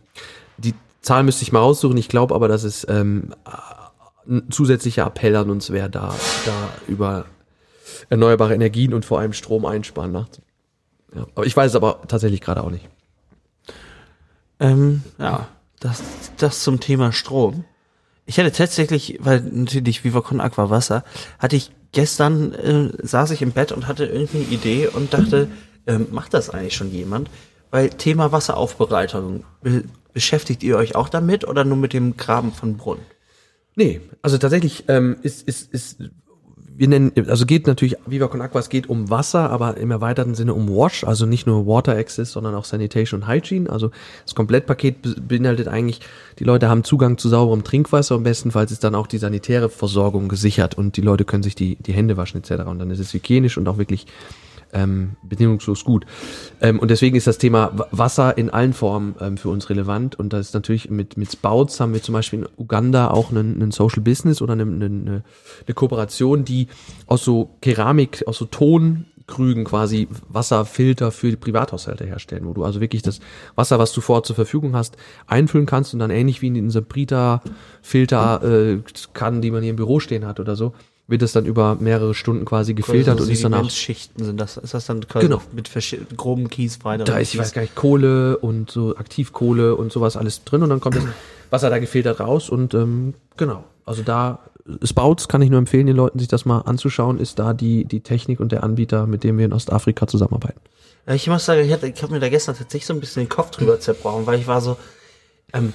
Die 0.58 0.76
Zahl 1.02 1.24
müsste 1.24 1.42
ich 1.42 1.52
mal 1.52 1.62
aussuchen, 1.62 1.98
ich 1.98 2.10
glaube 2.10 2.36
aber, 2.36 2.48
dass 2.48 2.64
es 2.64 2.86
ähm, 2.88 3.34
ein 4.28 4.52
zusätzlicher 4.52 5.08
Appell 5.08 5.36
an 5.36 5.50
uns 5.50 5.72
wäre, 5.72 5.90
da, 5.90 6.14
da 6.46 6.70
über 6.88 7.26
erneuerbare 8.10 8.54
Energien 8.54 8.94
und 8.94 9.06
vor 9.06 9.20
allem 9.20 9.34
Strom 9.34 9.66
einsparen 9.66 10.12
nachzudenken. 10.12 10.52
Ja, 11.16 11.26
aber 11.34 11.46
ich 11.46 11.56
weiß 11.56 11.72
es 11.72 11.76
aber 11.76 12.02
tatsächlich 12.08 12.42
gerade 12.42 12.64
auch 12.64 12.70
nicht. 12.70 12.88
Ähm, 14.60 15.04
ja, 15.18 15.48
das, 15.80 16.02
das 16.38 16.64
zum 16.64 16.80
Thema 16.80 17.12
Strom. 17.12 17.66
Ich 18.26 18.40
hatte 18.40 18.52
tatsächlich, 18.52 19.20
weil 19.22 19.42
natürlich 19.42 20.04
Viva 20.04 20.22
Con 20.22 20.42
Aqua 20.42 20.70
Wasser, 20.70 21.04
hatte 21.40 21.56
ich 21.56 21.72
gestern, 21.92 22.54
äh, 22.54 22.90
saß 23.02 23.32
ich 23.32 23.42
im 23.42 23.52
Bett 23.52 23.72
und 23.72 23.88
hatte 23.88 24.06
irgendwie 24.06 24.40
eine 24.40 24.48
Idee 24.48 24.88
und 24.88 25.14
dachte, 25.14 25.48
ähm, 25.86 26.08
macht 26.12 26.34
das 26.34 26.50
eigentlich 26.50 26.76
schon 26.76 26.92
jemand? 26.92 27.30
Weil 27.72 27.90
Thema 27.90 28.32
Wasseraufbereitung, 28.32 29.44
be 29.62 29.84
beschäftigt 30.14 30.64
ihr 30.64 30.78
euch 30.78 30.96
auch 30.96 31.10
damit 31.10 31.48
oder 31.48 31.64
nur 31.64 31.78
mit 31.78 31.94
dem 31.94 32.18
Graben 32.18 32.52
von 32.52 32.76
Brunnen? 32.76 33.06
Nee, 33.76 34.02
also 34.24 34.40
tatsächlich 34.40 34.86
ähm, 34.88 35.18
ist, 35.22 35.48
ist, 35.48 35.72
ist, 35.72 36.00
wir 36.78 36.88
nennen, 36.88 37.12
also 37.28 37.46
geht 37.46 37.66
natürlich, 37.66 37.96
Viva 38.06 38.28
Con 38.28 38.42
Aqua, 38.42 38.60
es 38.60 38.70
geht 38.70 38.88
um 38.88 39.10
Wasser, 39.10 39.50
aber 39.50 39.78
im 39.78 39.90
erweiterten 39.90 40.36
Sinne 40.36 40.54
um 40.54 40.70
Wash, 40.70 41.04
also 41.04 41.26
nicht 41.26 41.48
nur 41.48 41.66
Water 41.66 41.98
Access, 41.98 42.32
sondern 42.32 42.54
auch 42.54 42.66
Sanitation 42.66 43.22
und 43.22 43.28
Hygiene. 43.28 43.70
Also 43.70 43.92
das 44.24 44.36
Komplettpaket 44.36 45.02
be- 45.02 45.16
beinhaltet 45.20 45.68
eigentlich, 45.68 46.02
die 46.38 46.44
Leute 46.44 46.70
haben 46.70 46.84
Zugang 46.84 47.18
zu 47.18 47.30
sauberem 47.30 47.64
Trinkwasser 47.64 48.16
und 48.16 48.24
bestenfalls 48.24 48.72
ist 48.72 48.84
dann 48.84 48.96
auch 48.96 49.08
die 49.08 49.18
sanitäre 49.18 49.70
Versorgung 49.70 50.28
gesichert 50.28 50.78
und 50.78 50.98
die 50.98 51.02
Leute 51.02 51.26
können 51.26 51.44
sich 51.44 51.56
die, 51.56 51.78
die 51.78 51.94
Hände 51.94 52.16
waschen 52.16 52.38
etc. 52.38 52.68
Und 52.68 52.80
dann 52.80 52.92
ist 52.92 53.00
es 53.00 53.14
hygienisch 53.14 53.58
und 53.58 53.68
auch 53.68 53.78
wirklich 53.78 54.06
ähm, 54.74 55.16
bedingungslos 55.24 55.84
gut. 55.84 56.06
Ähm, 56.62 56.80
und 56.80 56.92
deswegen 56.92 57.16
ist 57.16 57.28
das 57.28 57.38
Thema 57.38 57.72
Wa- 57.78 57.88
Wasser 57.92 58.38
in 58.38 58.50
allen 58.50 58.74
Formen 58.74 59.16
ähm, 59.20 59.38
für 59.38 59.50
uns 59.50 59.70
relevant. 59.70 60.20
Und 60.20 60.34
das 60.34 60.48
ist 60.48 60.54
natürlich 60.54 60.90
mit, 60.90 61.18
mit 61.18 61.32
Spouts 61.32 61.80
haben 61.80 61.94
wir 61.94 62.02
zum 62.02 62.14
Beispiel 62.14 62.40
in 62.40 62.48
Uganda 62.58 63.10
auch 63.10 63.32
einen, 63.32 63.56
einen 63.56 63.72
Social 63.72 64.02
Business 64.02 64.42
oder 64.42 64.54
eine, 64.54 64.64
eine, 64.64 64.86
eine 64.86 65.74
Kooperation, 65.74 66.46
die 66.46 66.68
aus 67.06 67.24
so 67.24 67.56
Keramik, 67.62 68.24
aus 68.28 68.38
so 68.38 68.46
Tonkrügen 68.46 69.64
quasi 69.66 70.08
Wasserfilter 70.30 71.12
für 71.12 71.30
die 71.30 71.36
Privathaushalte 71.38 72.06
herstellen, 72.06 72.46
wo 72.46 72.54
du 72.54 72.64
also 72.64 72.82
wirklich 72.82 73.02
das 73.02 73.20
Wasser, 73.56 73.80
was 73.80 73.94
du 73.94 74.02
vor 74.02 74.24
zur 74.24 74.36
Verfügung 74.36 74.76
hast, 74.76 74.98
einfüllen 75.28 75.66
kannst 75.66 75.94
und 75.94 76.00
dann 76.00 76.12
ähnlich 76.12 76.42
wie 76.42 76.48
in 76.48 76.54
den 76.54 76.70
Sabrita-Filter 76.70 78.44
äh, 78.44 78.80
Kannen, 79.14 79.42
die 79.42 79.52
man 79.52 79.62
hier 79.62 79.72
im 79.72 79.76
Büro 79.76 80.00
stehen 80.00 80.26
hat 80.26 80.40
oder 80.40 80.56
so, 80.56 80.74
wird 81.08 81.22
es 81.22 81.32
dann 81.32 81.46
über 81.46 81.76
mehrere 81.80 82.14
Stunden 82.14 82.44
quasi 82.46 82.74
gefiltert 82.74 83.22
und 83.22 83.30
ist 83.30 83.44
danach 83.44 83.70
Schichten 83.70 84.24
sind 84.24 84.40
das, 84.40 84.58
ist 84.58 84.74
das 84.74 84.86
dann 84.86 85.08
quasi 85.08 85.28
Genau. 85.28 85.42
mit 85.54 85.70
groben 86.18 86.50
Kies 86.50 86.84
weiter? 86.84 87.06
da 87.06 87.18
ist, 87.18 87.34
ich 87.34 87.40
weiß 87.40 87.54
gar 87.54 87.62
nicht, 87.62 87.76
Kohle 87.76 88.38
und 88.38 88.70
so 88.70 88.96
Aktivkohle 88.98 89.76
und 89.76 89.92
sowas 89.92 90.18
alles 90.18 90.44
drin 90.44 90.64
und 90.64 90.70
dann 90.70 90.80
kommt 90.82 90.96
das 90.96 91.04
Wasser 91.50 91.70
da 91.70 91.80
gefiltert 91.80 92.20
raus 92.20 92.50
und 92.50 92.74
ähm, 92.74 93.14
genau. 93.38 93.64
Also 93.86 94.04
da 94.04 94.40
Spouts 94.84 95.30
kann 95.30 95.42
ich 95.42 95.50
nur 95.50 95.60
empfehlen, 95.60 95.88
den 95.88 95.96
Leuten 95.96 96.20
sich 96.20 96.28
das 96.28 96.44
mal 96.44 96.60
anzuschauen, 96.60 97.20
ist 97.20 97.40
da 97.40 97.54
die, 97.54 97.86
die 97.86 98.02
Technik 98.02 98.42
und 98.42 98.52
der 98.52 98.64
Anbieter, 98.64 99.08
mit 99.08 99.24
dem 99.24 99.38
wir 99.38 99.46
in 99.46 99.54
Ostafrika 99.54 100.08
zusammenarbeiten. 100.08 100.60
Ich 101.08 101.28
muss 101.28 101.46
sagen, 101.46 101.62
ich, 101.62 101.72
hatte, 101.72 101.88
ich 101.88 102.04
habe 102.04 102.12
mir 102.12 102.20
da 102.20 102.28
gestern 102.28 102.54
tatsächlich 102.56 102.86
so 102.86 102.94
ein 102.94 103.00
bisschen 103.00 103.24
den 103.24 103.30
Kopf 103.30 103.52
drüber 103.52 103.80
zerbrochen, 103.80 104.26
weil 104.28 104.38
ich 104.38 104.46
war 104.48 104.60
so, 104.60 104.76
ähm, 105.54 105.72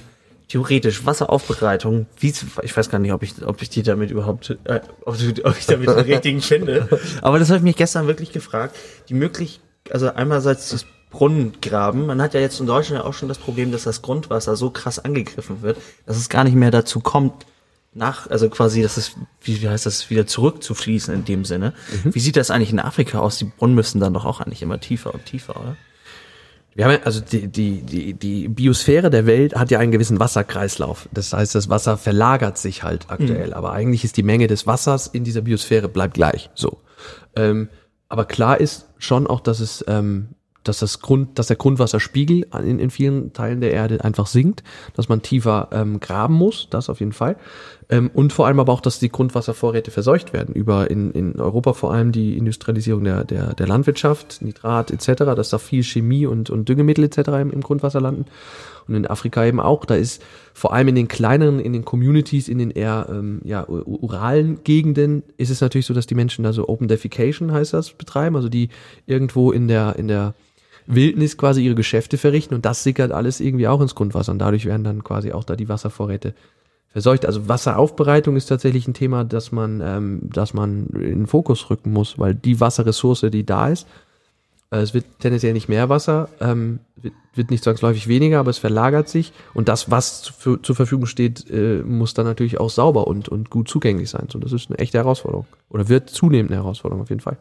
theoretisch 0.48 1.04
Wasseraufbereitung, 1.06 2.06
wie, 2.18 2.32
ich 2.62 2.76
weiß 2.76 2.90
gar 2.90 2.98
nicht, 2.98 3.12
ob 3.12 3.22
ich, 3.22 3.34
ob 3.44 3.62
ich 3.62 3.70
die 3.70 3.82
damit 3.82 4.10
überhaupt, 4.10 4.50
äh, 4.64 4.80
ob, 5.04 5.16
du- 5.18 5.44
ob 5.44 5.56
ich 5.58 5.66
damit 5.66 5.88
den 5.88 5.98
richtigen 5.98 6.40
finde. 6.42 6.88
Aber 7.22 7.38
das 7.38 7.48
habe 7.48 7.58
ich 7.58 7.62
mich 7.64 7.76
gestern 7.76 8.06
wirklich 8.06 8.32
gefragt. 8.32 8.76
Die 9.08 9.14
möglich, 9.14 9.60
also 9.90 10.08
einerseits 10.12 10.70
das 10.70 10.86
Brunnen 11.10 11.54
graben. 11.60 12.06
Man 12.06 12.22
hat 12.22 12.32
ja 12.34 12.40
jetzt 12.40 12.58
in 12.60 12.66
Deutschland 12.66 13.04
auch 13.04 13.12
schon 13.14 13.28
das 13.28 13.38
Problem, 13.38 13.70
dass 13.72 13.82
das 13.84 14.00
Grundwasser 14.02 14.56
so 14.56 14.70
krass 14.70 14.98
angegriffen 14.98 15.60
wird, 15.62 15.76
dass 16.06 16.16
es 16.16 16.28
gar 16.30 16.44
nicht 16.44 16.54
mehr 16.54 16.70
dazu 16.70 17.00
kommt, 17.00 17.44
nach, 17.94 18.30
also 18.30 18.48
quasi, 18.48 18.80
dass 18.80 18.96
es, 18.96 19.12
wie, 19.42 19.60
wie 19.60 19.68
heißt 19.68 19.84
das, 19.84 20.08
wieder 20.08 20.26
zurückzufließen 20.26 21.12
in 21.12 21.26
dem 21.26 21.44
Sinne. 21.44 21.74
Wie 22.04 22.20
sieht 22.20 22.36
das 22.38 22.50
eigentlich 22.50 22.72
in 22.72 22.80
Afrika 22.80 23.18
aus? 23.18 23.36
Die 23.36 23.44
Brunnen 23.44 23.74
müssen 23.74 24.00
dann 24.00 24.14
doch 24.14 24.24
auch 24.24 24.40
eigentlich 24.40 24.62
immer 24.62 24.80
tiefer 24.80 25.12
und 25.12 25.26
tiefer, 25.26 25.60
oder? 25.60 25.76
Wir 26.74 26.86
haben 26.86 26.92
ja, 26.92 27.00
also 27.04 27.20
die, 27.20 27.48
die, 27.48 27.82
die, 27.82 28.14
die 28.14 28.48
Biosphäre 28.48 29.10
der 29.10 29.26
Welt 29.26 29.54
hat 29.54 29.70
ja 29.70 29.78
einen 29.78 29.92
gewissen 29.92 30.18
Wasserkreislauf. 30.20 31.08
Das 31.12 31.32
heißt, 31.32 31.54
das 31.54 31.68
Wasser 31.68 31.98
verlagert 31.98 32.56
sich 32.56 32.82
halt 32.82 33.10
aktuell. 33.10 33.52
Aber 33.52 33.72
eigentlich 33.72 34.04
ist 34.04 34.16
die 34.16 34.22
Menge 34.22 34.46
des 34.46 34.66
Wassers 34.66 35.06
in 35.06 35.24
dieser 35.24 35.42
Biosphäre 35.42 35.88
bleibt 35.88 36.14
gleich. 36.14 36.50
So. 36.54 36.78
Ähm, 37.36 37.68
aber 38.08 38.24
klar 38.24 38.60
ist 38.60 38.88
schon 38.98 39.26
auch, 39.26 39.40
dass 39.40 39.60
es 39.60 39.84
ähm, 39.86 40.28
dass 40.64 40.78
das 40.78 41.00
Grund, 41.00 41.38
dass 41.38 41.48
der 41.48 41.56
Grundwasserspiegel 41.56 42.46
in, 42.64 42.78
in 42.78 42.90
vielen 42.90 43.32
Teilen 43.32 43.60
der 43.60 43.72
Erde 43.72 44.04
einfach 44.04 44.26
sinkt, 44.26 44.62
dass 44.94 45.08
man 45.08 45.22
tiefer 45.22 45.68
ähm, 45.72 46.00
graben 46.00 46.34
muss, 46.34 46.68
das 46.70 46.88
auf 46.88 47.00
jeden 47.00 47.12
Fall. 47.12 47.36
Ähm, 47.88 48.10
und 48.14 48.32
vor 48.32 48.46
allem 48.46 48.60
aber 48.60 48.72
auch, 48.72 48.80
dass 48.80 48.98
die 48.98 49.10
Grundwasservorräte 49.10 49.90
verseucht 49.90 50.32
werden 50.32 50.54
über 50.54 50.90
in, 50.90 51.10
in 51.12 51.38
Europa 51.40 51.72
vor 51.74 51.92
allem 51.92 52.12
die 52.12 52.38
Industrialisierung 52.38 53.04
der, 53.04 53.24
der, 53.24 53.54
der 53.54 53.66
Landwirtschaft, 53.66 54.40
Nitrat 54.40 54.90
etc., 54.90 55.24
dass 55.36 55.50
da 55.50 55.58
viel 55.58 55.82
Chemie 55.82 56.26
und, 56.26 56.48
und 56.48 56.68
Düngemittel 56.68 57.04
etc. 57.04 57.28
Im, 57.40 57.50
im 57.50 57.60
Grundwasser 57.60 58.00
landen. 58.00 58.26
Und 58.88 58.94
in 58.96 59.06
Afrika 59.06 59.44
eben 59.44 59.60
auch. 59.60 59.84
Da 59.84 59.94
ist 59.94 60.22
vor 60.54 60.72
allem 60.72 60.88
in 60.88 60.94
den 60.96 61.06
kleineren, 61.06 61.60
in 61.60 61.72
den 61.72 61.84
Communities, 61.84 62.48
in 62.48 62.58
den 62.58 62.70
eher 62.70 63.06
ähm, 63.10 63.40
ja, 63.44 63.64
uralen 63.68 64.64
Gegenden 64.64 65.22
ist 65.36 65.50
es 65.50 65.60
natürlich 65.60 65.86
so, 65.86 65.94
dass 65.94 66.06
die 66.06 66.16
Menschen 66.16 66.42
da 66.42 66.52
so 66.52 66.68
Open 66.68 66.88
Defecation 66.88 67.52
heißt 67.52 67.74
das 67.74 67.92
betreiben, 67.92 68.34
also 68.34 68.48
die 68.48 68.70
irgendwo 69.06 69.52
in 69.52 69.68
der 69.68 69.96
in 69.96 70.08
der 70.08 70.34
Wildnis 70.86 71.36
quasi 71.36 71.64
ihre 71.64 71.74
Geschäfte 71.74 72.18
verrichten 72.18 72.54
und 72.54 72.64
das 72.64 72.82
sickert 72.82 73.12
alles 73.12 73.40
irgendwie 73.40 73.68
auch 73.68 73.80
ins 73.80 73.94
Grundwasser 73.94 74.32
und 74.32 74.38
dadurch 74.38 74.66
werden 74.66 74.84
dann 74.84 75.04
quasi 75.04 75.32
auch 75.32 75.44
da 75.44 75.56
die 75.56 75.68
Wasservorräte 75.68 76.34
verseucht. 76.92 77.24
Also 77.26 77.48
Wasseraufbereitung 77.48 78.36
ist 78.36 78.46
tatsächlich 78.46 78.86
ein 78.86 78.94
Thema, 78.94 79.24
das 79.24 79.52
man, 79.52 79.80
ähm, 79.80 80.20
dass 80.22 80.54
man 80.54 80.86
in 80.88 81.20
den 81.20 81.26
Fokus 81.26 81.70
rücken 81.70 81.92
muss, 81.92 82.18
weil 82.18 82.34
die 82.34 82.60
Wasserressource, 82.60 83.26
die 83.32 83.46
da 83.46 83.68
ist, 83.68 83.86
äh, 84.70 84.78
es 84.78 84.94
wird 84.94 85.04
tendenziell 85.20 85.52
nicht 85.52 85.68
mehr 85.68 85.88
Wasser, 85.88 86.28
ähm, 86.40 86.80
wird, 86.96 87.14
wird 87.34 87.50
nicht 87.50 87.64
zwangsläufig 87.64 88.08
weniger, 88.08 88.40
aber 88.40 88.50
es 88.50 88.58
verlagert 88.58 89.08
sich 89.08 89.32
und 89.54 89.68
das, 89.68 89.90
was 89.90 90.22
zu, 90.22 90.56
zur 90.56 90.76
Verfügung 90.76 91.06
steht, 91.06 91.48
äh, 91.50 91.82
muss 91.82 92.14
dann 92.14 92.26
natürlich 92.26 92.58
auch 92.58 92.70
sauber 92.70 93.06
und, 93.06 93.28
und 93.28 93.50
gut 93.50 93.68
zugänglich 93.68 94.10
sein. 94.10 94.26
So, 94.30 94.38
das 94.38 94.52
ist 94.52 94.70
eine 94.70 94.78
echte 94.78 94.98
Herausforderung 94.98 95.46
oder 95.70 95.88
wird 95.88 96.10
zunehmend 96.10 96.50
eine 96.50 96.60
Herausforderung 96.60 97.02
auf 97.02 97.10
jeden 97.10 97.22
Fall. 97.22 97.38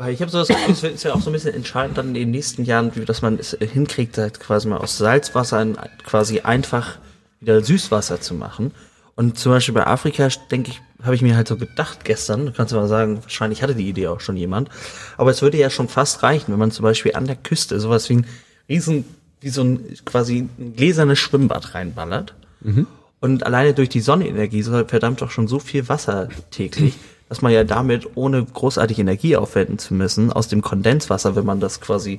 Weil 0.00 0.14
ich 0.14 0.22
habe 0.22 0.30
so 0.30 0.38
das 0.38 0.48
Gefühl, 0.48 0.72
es 0.72 0.82
ist 0.82 1.02
ja 1.02 1.12
auch 1.12 1.20
so 1.20 1.28
ein 1.28 1.34
bisschen 1.34 1.52
entscheidend 1.52 1.98
dann 1.98 2.08
in 2.08 2.14
den 2.14 2.30
nächsten 2.30 2.64
Jahren, 2.64 2.96
wie, 2.96 3.04
dass 3.04 3.20
man 3.20 3.38
es 3.38 3.54
hinkriegt, 3.60 4.16
halt 4.16 4.40
quasi 4.40 4.66
mal 4.66 4.78
aus 4.78 4.96
Salzwasser 4.96 5.58
ein, 5.58 5.76
quasi 6.06 6.40
einfach 6.40 6.96
wieder 7.40 7.62
Süßwasser 7.62 8.18
zu 8.18 8.32
machen. 8.32 8.70
Und 9.14 9.38
zum 9.38 9.52
Beispiel 9.52 9.74
bei 9.74 9.86
Afrika, 9.86 10.26
denke 10.50 10.70
ich, 10.70 10.80
habe 11.02 11.14
ich 11.14 11.20
mir 11.20 11.36
halt 11.36 11.48
so 11.48 11.58
gedacht 11.58 12.06
gestern, 12.06 12.54
kannst 12.54 12.72
du 12.72 12.76
mal 12.76 12.88
sagen, 12.88 13.22
wahrscheinlich 13.22 13.62
hatte 13.62 13.74
die 13.74 13.90
Idee 13.90 14.06
auch 14.06 14.20
schon 14.20 14.38
jemand, 14.38 14.70
aber 15.18 15.32
es 15.32 15.42
würde 15.42 15.58
ja 15.58 15.68
schon 15.68 15.88
fast 15.88 16.22
reichen, 16.22 16.50
wenn 16.50 16.58
man 16.58 16.70
zum 16.70 16.84
Beispiel 16.84 17.14
an 17.14 17.26
der 17.26 17.36
Küste 17.36 17.78
sowas 17.78 18.08
wie 18.08 18.14
ein 18.14 18.26
riesen, 18.70 19.04
wie 19.42 19.50
so 19.50 19.62
ein 19.62 19.84
quasi 20.06 20.48
ein 20.58 20.76
gläsernes 20.76 21.18
Schwimmbad 21.18 21.74
reinballert. 21.74 22.32
Mhm. 22.62 22.86
Und 23.20 23.44
alleine 23.44 23.74
durch 23.74 23.90
die 23.90 24.00
Sonnenenergie 24.00 24.62
so 24.62 24.82
verdammt 24.82 25.20
doch 25.20 25.30
schon 25.30 25.46
so 25.46 25.58
viel 25.58 25.90
Wasser 25.90 26.30
täglich, 26.50 26.94
dass 27.30 27.42
man 27.42 27.52
ja 27.52 27.62
damit, 27.62 28.16
ohne 28.16 28.44
großartig 28.44 28.98
Energie 28.98 29.36
aufwenden 29.36 29.78
zu 29.78 29.94
müssen, 29.94 30.32
aus 30.32 30.48
dem 30.48 30.62
Kondenswasser, 30.62 31.36
wenn 31.36 31.46
man 31.46 31.60
das 31.60 31.80
quasi, 31.80 32.18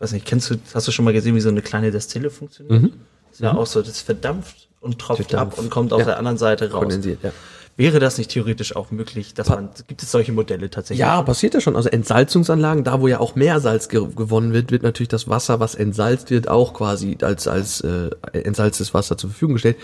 weiß 0.00 0.12
nicht, 0.12 0.26
kennst 0.26 0.50
du, 0.50 0.56
hast 0.74 0.86
du 0.86 0.92
schon 0.92 1.06
mal 1.06 1.14
gesehen, 1.14 1.34
wie 1.34 1.40
so 1.40 1.48
eine 1.48 1.62
kleine 1.62 1.90
Destille 1.90 2.28
funktioniert? 2.28 2.82
Mhm. 2.82 2.92
Das 3.30 3.32
ist 3.32 3.40
ja 3.40 3.54
mhm. 3.54 3.58
auch 3.58 3.66
so, 3.66 3.80
das 3.80 4.02
verdampft 4.02 4.68
und 4.82 4.98
tropft 4.98 5.30
Verdampft. 5.30 5.58
ab 5.58 5.64
und 5.64 5.70
kommt 5.70 5.94
auf 5.94 6.00
ja. 6.00 6.04
der 6.04 6.18
anderen 6.18 6.36
Seite 6.36 6.70
raus. 6.70 6.80
Kondensiert, 6.80 7.20
ja. 7.22 7.32
Wäre 7.78 8.00
das 8.00 8.18
nicht 8.18 8.30
theoretisch 8.32 8.76
auch 8.76 8.90
möglich, 8.90 9.32
dass 9.32 9.48
man, 9.48 9.70
gibt 9.86 10.02
es 10.02 10.10
solche 10.10 10.32
Modelle 10.32 10.68
tatsächlich? 10.68 11.00
Ja, 11.00 11.22
passiert 11.22 11.54
ja 11.54 11.62
schon. 11.62 11.74
Also 11.74 11.88
Entsalzungsanlagen, 11.88 12.84
da 12.84 13.00
wo 13.00 13.08
ja 13.08 13.18
auch 13.18 13.36
Meersalz 13.36 13.88
ge 13.88 14.06
gewonnen 14.14 14.52
wird, 14.52 14.70
wird 14.70 14.82
natürlich 14.82 15.08
das 15.08 15.26
Wasser, 15.26 15.60
was 15.60 15.74
entsalzt 15.74 16.30
wird, 16.30 16.48
auch 16.48 16.74
quasi 16.74 17.16
als, 17.22 17.48
als 17.48 17.80
äh, 17.80 18.10
entsalztes 18.34 18.92
Wasser 18.92 19.16
zur 19.16 19.30
Verfügung 19.30 19.54
gestellt. 19.54 19.78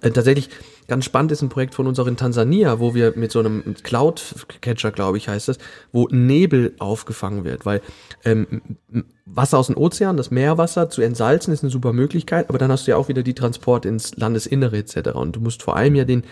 Äh, 0.00 0.10
tatsächlich 0.10 0.50
ganz 0.88 1.04
spannend 1.04 1.32
ist 1.32 1.42
ein 1.42 1.48
Projekt 1.48 1.74
von 1.74 1.86
uns 1.86 1.98
auch 1.98 2.06
in 2.06 2.16
Tansania, 2.16 2.78
wo 2.80 2.94
wir 2.94 3.12
mit 3.16 3.32
so 3.32 3.40
einem 3.40 3.74
Cloud-Catcher, 3.82 4.92
glaube 4.92 5.18
ich, 5.18 5.28
heißt 5.28 5.48
es, 5.48 5.58
wo 5.92 6.08
Nebel 6.10 6.74
aufgefangen 6.78 7.44
wird, 7.44 7.66
weil 7.66 7.82
ähm, 8.24 8.60
Wasser 9.24 9.58
aus 9.58 9.66
dem 9.66 9.76
Ozean, 9.76 10.16
das 10.16 10.30
Meerwasser 10.30 10.88
zu 10.88 11.02
entsalzen, 11.02 11.52
ist 11.52 11.62
eine 11.62 11.70
super 11.70 11.92
Möglichkeit, 11.92 12.48
aber 12.48 12.58
dann 12.58 12.70
hast 12.70 12.86
du 12.86 12.92
ja 12.92 12.96
auch 12.96 13.08
wieder 13.08 13.22
die 13.22 13.34
Transport 13.34 13.84
ins 13.84 14.16
Landesinnere 14.16 14.78
etc. 14.78 15.10
Und 15.14 15.36
du 15.36 15.40
musst 15.40 15.62
vor 15.62 15.76
allem 15.76 15.94
ja 15.94 16.04
den 16.04 16.22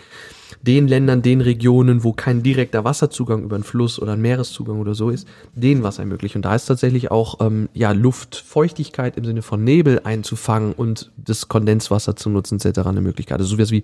den 0.61 0.87
Ländern, 0.87 1.21
den 1.21 1.41
Regionen, 1.41 2.03
wo 2.03 2.13
kein 2.13 2.43
direkter 2.43 2.83
Wasserzugang 2.83 3.43
über 3.43 3.55
einen 3.55 3.63
Fluss 3.63 3.99
oder 3.99 4.13
einen 4.13 4.21
Meereszugang 4.21 4.79
oder 4.79 4.95
so 4.95 5.09
ist, 5.09 5.27
den 5.53 5.83
Wasser 5.83 6.01
ermöglichen. 6.01 6.39
Und 6.39 6.45
da 6.45 6.55
ist 6.55 6.65
tatsächlich 6.65 7.11
auch 7.11 7.39
ähm, 7.39 7.69
ja 7.73 7.91
Luftfeuchtigkeit 7.91 9.17
im 9.17 9.25
Sinne 9.25 9.41
von 9.41 9.63
Nebel 9.63 10.01
einzufangen 10.03 10.73
und 10.73 11.11
das 11.17 11.47
Kondenswasser 11.47 12.15
zu 12.15 12.29
nutzen 12.29 12.59
etc. 12.59 12.79
eine 12.79 13.01
Möglichkeit. 13.01 13.39
Also 13.39 13.55
sowas 13.55 13.71
wie 13.71 13.83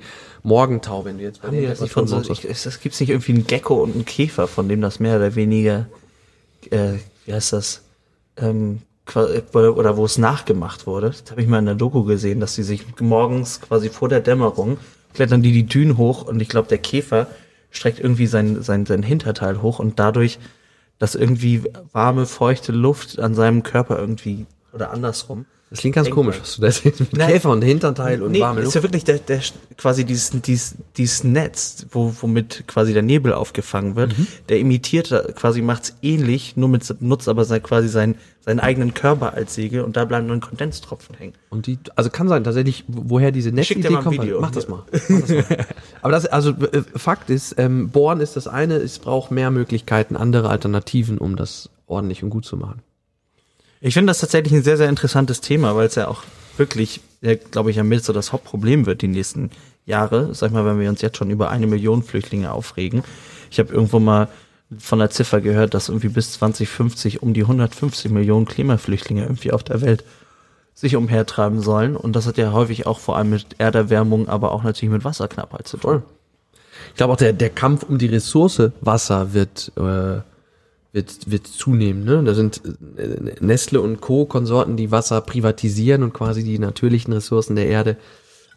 Morgentau, 0.62 1.06
wenn 1.06 1.18
du 1.18 1.24
jetzt 1.24 1.42
bei 1.42 1.48
Haben 1.48 1.64
das 1.64 1.82
nicht 1.82 1.92
von 1.92 2.06
so, 2.06 2.22
ich, 2.22 2.46
es 2.46 2.80
gibt 2.82 3.00
nicht 3.00 3.10
irgendwie 3.10 3.34
einen 3.34 3.48
Gecko 3.48 3.82
und 3.82 3.96
einen 3.96 4.06
Käfer, 4.06 4.48
von 4.48 4.70
dem 4.70 4.80
das 4.80 5.00
mehr 5.00 5.18
oder 5.18 5.34
weniger, 5.34 5.88
äh, 6.70 6.94
wie 7.26 7.34
heißt 7.34 7.54
das, 7.54 7.82
ähm, 8.38 8.84
oder 9.16 9.98
wo 9.98 10.06
es 10.06 10.20
nachgemacht 10.20 10.86
wurde. 10.86 11.10
Das 11.10 11.32
habe 11.32 11.42
ich 11.42 11.48
mal 11.48 11.58
in 11.58 11.66
der 11.66 11.74
Doku 11.74 12.04
gesehen, 12.04 12.40
dass 12.40 12.54
sie 12.54 12.62
sich 12.62 12.86
morgens 13.00 13.60
quasi 13.60 13.90
vor 13.90 14.08
der 14.08 14.20
Dämmerung 14.20 14.78
klettern 15.16 15.42
die 15.42 15.52
die 15.52 15.66
Dünen 15.66 15.98
hoch 15.98 16.28
und 16.28 16.40
ich 16.40 16.48
glaube, 16.48 16.68
der 16.68 16.78
Käfer 16.78 17.26
streckt 17.72 18.00
irgendwie 18.00 18.28
sein, 18.28 18.62
sein, 18.62 18.86
sein 18.86 19.02
Hinterteil 19.02 19.64
hoch 19.64 19.80
und 19.80 19.98
dadurch, 19.98 20.38
dass 21.00 21.16
irgendwie 21.16 21.64
warme, 21.92 22.28
feuchte 22.28 22.72
Luft 22.72 23.20
an 23.20 23.34
seinem 23.34 23.64
Körper 23.64 23.98
irgendwie 23.98 24.46
oder 24.74 24.92
andersrum. 24.92 25.46
Das 25.72 25.80
klingt 25.80 25.96
ganz 25.96 26.10
komisch, 26.10 26.36
was 26.42 26.58
du 26.58 26.62
da 26.64 26.70
siehst. 26.70 27.00
Mit 27.00 27.14
Nein, 27.14 27.32
Käfer 27.32 27.50
und 27.50 27.62
Hinterteil 27.62 28.22
und 28.22 28.34
nee, 28.34 28.42
warme 28.42 28.60
Luft. 28.60 28.68
ist 28.68 28.76
ja 28.76 28.84
wirklich 28.84 29.06
der, 29.06 29.20
der, 29.20 29.40
quasi 29.78 30.04
dieses, 30.04 30.32
dieses, 30.42 30.76
dieses 30.98 31.24
Netz, 31.24 31.86
wo, 31.92 32.14
womit 32.20 32.66
quasi 32.68 32.92
der 32.92 33.04
Nebel 33.04 33.32
aufgefangen 33.32 33.96
wird. 33.96 34.18
Mhm. 34.18 34.28
Der 34.50 34.60
imitiert 34.60 35.08
quasi 35.38 35.62
macht's 35.62 35.96
ähnlich, 36.02 36.58
nur 36.58 36.68
mit, 36.68 36.94
nutzt 37.00 37.30
aber 37.30 37.46
sein, 37.46 37.64
quasi 37.64 37.88
sein, 37.88 38.16
seinen 38.42 38.60
eigenen 38.60 38.94
Körper 38.94 39.34
als 39.34 39.56
Segel 39.56 39.84
und 39.84 39.96
da 39.96 40.04
bleiben 40.04 40.28
dann 40.28 40.42
Kondensstropfen 40.42 41.16
hängen. 41.16 41.36
Und 41.50 41.68
die, 41.68 41.80
also 41.96 42.10
kann 42.10 42.28
sein, 42.28 42.44
tatsächlich, 42.44 42.84
woher 42.90 43.32
diese 43.32 43.54
Netzidee 43.54 43.94
kommt. 43.94 44.22
Video. 44.22 44.42
Mach 44.42 44.52
das 44.52 44.68
mal. 44.68 44.84
Mach 45.08 45.22
das 45.22 45.30
mal. 45.30 45.66
aber 46.02 46.12
das, 46.12 46.26
also 46.26 46.50
äh, 46.50 46.84
Fakt 46.98 47.30
ist, 47.30 47.56
ähm, 47.58 47.92
Bohren 47.92 48.20
ist 48.20 48.36
das 48.36 48.50
eine, 48.50 48.76
es 48.76 49.00
braucht 49.00 49.32
mehr 49.32 49.52
Möglichkeiten, 49.52 50.18
andere 50.18 50.50
Alternativen, 50.50 51.18
um 51.18 51.38
das 51.38 51.70
ordentlich 51.88 52.24
und 52.24 52.30
gut 52.30 52.44
zu 52.44 52.58
machen. 52.58 52.82
Ich 53.84 53.96
finde 53.96 54.12
das 54.12 54.20
tatsächlich 54.20 54.54
ein 54.54 54.64
sehr, 54.64 54.78
sehr 54.78 54.90
interessantes 54.90 55.42
Thema, 55.42 55.76
weil 55.76 55.88
es 55.88 55.96
ja 55.96 56.08
auch 56.08 56.22
wirklich, 56.56 57.02
ja, 57.22 57.34
glaube 57.34 57.72
ich, 57.72 57.78
ja 57.78 57.84
mit 57.84 58.06
so 58.06 58.14
das 58.14 58.32
Hauptproblem 58.32 58.86
wird 58.86 59.02
die 59.02 59.08
nächsten 59.08 59.50
Jahre. 59.88 60.36
Sag 60.36 60.52
mal, 60.52 60.66
wenn 60.66 60.80
wir 60.80 60.88
uns 60.88 61.02
jetzt 61.02 61.18
schon 61.18 61.32
über 61.32 61.50
eine 61.50 61.66
Million 61.66 62.04
Flüchtlinge 62.04 62.52
aufregen. 62.52 63.04
Ich 63.50 63.58
habe 63.58 63.74
irgendwo 63.74 64.00
mal 64.00 64.28
von 64.78 65.00
der 65.00 65.10
Ziffer 65.10 65.42
gehört, 65.42 65.74
dass 65.74 65.90
irgendwie 65.90 66.10
bis 66.10 66.34
2050 66.34 67.24
um 67.24 67.34
die 67.34 67.42
150 67.42 68.12
Millionen 68.12 68.46
Klimaflüchtlinge 68.46 69.24
irgendwie 69.24 69.52
auf 69.52 69.64
der 69.64 69.82
Welt 69.82 70.04
sich 70.76 70.96
umhertreiben 70.96 71.60
sollen. 71.60 71.96
Und 71.96 72.16
das 72.16 72.28
hat 72.28 72.38
ja 72.38 72.54
häufig 72.54 72.86
auch 72.86 73.00
vor 73.00 73.18
allem 73.18 73.32
mit 73.32 73.48
Erderwärmung, 73.58 74.30
aber 74.30 74.52
auch 74.52 74.62
natürlich 74.62 74.94
mit 74.94 75.04
Wasserknappheit 75.04 75.68
zu 75.68 75.78
tun. 75.78 76.04
Ich 76.90 76.96
glaube 76.98 77.14
auch 77.14 77.18
der, 77.18 77.34
der 77.34 77.50
Kampf 77.50 77.84
um 77.84 77.98
die 77.98 78.08
Ressource 78.08 78.72
Wasser 78.82 79.34
wird 79.34 79.72
äh, 79.76 80.22
wird, 80.94 81.32
wird 81.32 81.48
zunehmen. 81.48 82.04
Ne? 82.04 82.24
Da 82.24 82.34
sind 82.34 82.62
äh, 82.98 83.36
Nestle 83.40 83.82
und 83.82 84.02
Co. 84.02 84.26
Konsorten, 84.26 84.78
die 84.78 84.92
Wasser 84.92 85.22
privatisieren 85.22 86.04
und 86.04 86.14
quasi 86.14 86.44
die 86.44 86.60
natürlichen 86.60 87.14
Ressourcen 87.14 87.56
der 87.56 87.68
Erde 87.68 87.98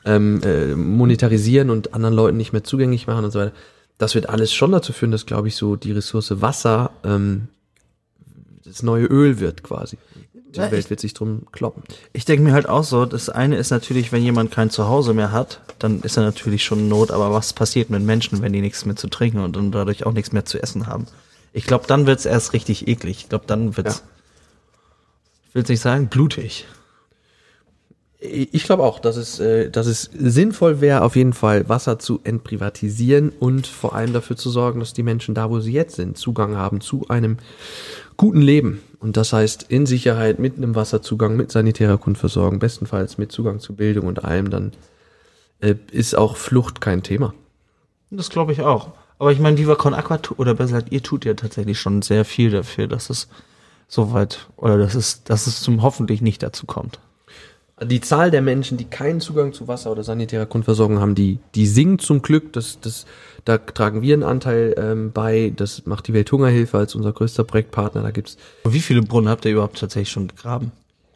ähm, 0.04 0.40
äh, 0.42 0.74
monetarisieren 0.74 1.70
und 1.70 1.94
anderen 1.94 2.14
Leuten 2.14 2.36
nicht 2.36 2.52
mehr 2.52 2.64
zugänglich 2.64 3.06
machen 3.06 3.24
und 3.24 3.30
so 3.30 3.38
weiter. 3.40 3.52
Das 3.98 4.14
wird 4.14 4.28
alles 4.28 4.52
schon 4.52 4.72
dazu 4.72 4.92
führen, 4.92 5.12
dass, 5.12 5.26
glaube 5.26 5.48
ich, 5.48 5.56
so 5.56 5.76
die 5.76 5.92
Ressource 5.92 6.40
Wasser 6.40 6.90
ähm, 7.04 7.48
das 8.64 8.82
neue 8.82 9.04
Öl 9.04 9.38
wird 9.38 9.62
quasi. 9.62 9.98
Die 10.32 10.58
ja, 10.58 10.70
Welt 10.70 10.88
wird 10.90 11.00
sich 11.00 11.14
drum 11.14 11.46
kloppen. 11.52 11.82
Ich 12.12 12.24
denke 12.24 12.44
mir 12.44 12.52
halt 12.52 12.68
auch 12.68 12.84
so, 12.84 13.06
das 13.06 13.28
eine 13.28 13.56
ist 13.56 13.70
natürlich, 13.70 14.12
wenn 14.12 14.22
jemand 14.22 14.52
kein 14.52 14.70
Zuhause 14.70 15.12
mehr 15.12 15.32
hat, 15.32 15.60
dann 15.78 16.00
ist 16.02 16.16
er 16.16 16.22
natürlich 16.22 16.64
schon 16.64 16.80
in 16.80 16.88
Not, 16.88 17.10
aber 17.10 17.32
was 17.32 17.52
passiert 17.52 17.90
mit 17.90 18.02
Menschen, 18.02 18.40
wenn 18.40 18.52
die 18.52 18.60
nichts 18.60 18.84
mehr 18.84 18.96
zu 18.96 19.08
trinken 19.08 19.40
und 19.40 19.56
dann 19.56 19.72
dadurch 19.72 20.06
auch 20.06 20.12
nichts 20.12 20.32
mehr 20.32 20.44
zu 20.44 20.62
essen 20.62 20.86
haben? 20.86 21.06
Ich 21.56 21.66
glaube, 21.66 21.86
dann 21.86 22.06
wird's 22.06 22.26
erst 22.26 22.52
richtig 22.52 22.88
eklig. 22.88 23.18
Ich 23.20 23.28
glaube, 23.28 23.44
dann 23.46 23.76
wird's, 23.76 23.98
ja. 23.98 24.10
ich 25.48 25.54
will 25.54 25.64
nicht 25.68 25.80
sagen, 25.80 26.08
blutig. 26.08 26.66
Ich 28.18 28.64
glaube 28.64 28.82
auch, 28.82 28.98
dass 28.98 29.16
es, 29.16 29.38
äh, 29.38 29.70
dass 29.70 29.86
es 29.86 30.10
sinnvoll 30.12 30.80
wäre, 30.80 31.02
auf 31.02 31.14
jeden 31.14 31.32
Fall 31.32 31.68
Wasser 31.68 32.00
zu 32.00 32.20
entprivatisieren 32.24 33.30
und 33.38 33.68
vor 33.68 33.94
allem 33.94 34.12
dafür 34.12 34.36
zu 34.36 34.50
sorgen, 34.50 34.80
dass 34.80 34.94
die 34.94 35.04
Menschen 35.04 35.34
da, 35.34 35.48
wo 35.48 35.60
sie 35.60 35.72
jetzt 35.72 35.94
sind, 35.94 36.18
Zugang 36.18 36.56
haben 36.56 36.80
zu 36.80 37.06
einem 37.08 37.36
guten 38.16 38.40
Leben. 38.40 38.82
Und 38.98 39.16
das 39.16 39.32
heißt 39.32 39.66
in 39.68 39.86
Sicherheit 39.86 40.40
mit 40.40 40.56
einem 40.56 40.74
Wasserzugang, 40.74 41.36
mit 41.36 41.52
sanitärer 41.52 41.98
Grundversorgung, 41.98 42.58
bestenfalls 42.58 43.16
mit 43.16 43.30
Zugang 43.30 43.60
zu 43.60 43.76
Bildung 43.76 44.08
und 44.08 44.24
allem, 44.24 44.50
dann 44.50 44.72
äh, 45.60 45.76
ist 45.92 46.16
auch 46.16 46.36
Flucht 46.36 46.80
kein 46.80 47.04
Thema. 47.04 47.32
Das 48.10 48.28
glaube 48.28 48.50
ich 48.50 48.62
auch. 48.62 48.92
Aber 49.18 49.32
ich 49.32 49.38
meine, 49.38 49.58
Viva 49.58 49.74
Con 49.74 49.94
Aqua, 49.94 50.18
oder 50.36 50.54
besser 50.54 50.74
gesagt, 50.74 50.92
ihr 50.92 51.02
tut 51.02 51.24
ja 51.24 51.34
tatsächlich 51.34 51.78
schon 51.78 52.02
sehr 52.02 52.24
viel 52.24 52.50
dafür, 52.50 52.86
dass 52.86 53.10
es 53.10 53.28
soweit, 53.88 54.48
oder 54.56 54.78
dass 54.78 54.94
es, 54.94 55.24
dass 55.24 55.46
es 55.46 55.60
zum 55.60 55.82
hoffentlich 55.82 56.20
nicht 56.20 56.42
dazu 56.42 56.66
kommt. 56.66 56.98
Die 57.82 58.00
Zahl 58.00 58.30
der 58.30 58.40
Menschen, 58.40 58.78
die 58.78 58.84
keinen 58.84 59.20
Zugang 59.20 59.52
zu 59.52 59.66
Wasser 59.66 59.90
oder 59.90 60.04
sanitärer 60.04 60.46
Grundversorgung 60.46 61.00
haben, 61.00 61.16
die, 61.16 61.40
die 61.56 61.66
sinkt 61.66 62.02
zum 62.02 62.22
Glück. 62.22 62.52
Das, 62.52 62.78
das, 62.80 63.04
da 63.44 63.58
tragen 63.58 64.00
wir 64.00 64.14
einen 64.14 64.22
Anteil 64.22 64.74
ähm, 64.78 65.10
bei. 65.12 65.52
Das 65.56 65.84
macht 65.84 66.06
die 66.06 66.12
Welthungerhilfe 66.12 66.78
als 66.78 66.94
unser 66.94 67.12
größter 67.12 67.42
Projektpartner. 67.42 68.02
Da 68.02 68.12
gibt's 68.12 68.36
Wie 68.64 68.78
viele 68.78 69.02
Brunnen 69.02 69.28
habt 69.28 69.44
ihr 69.44 69.52
überhaupt 69.52 69.80
tatsächlich 69.80 70.10
schon 70.10 70.28
gegraben? 70.28 70.70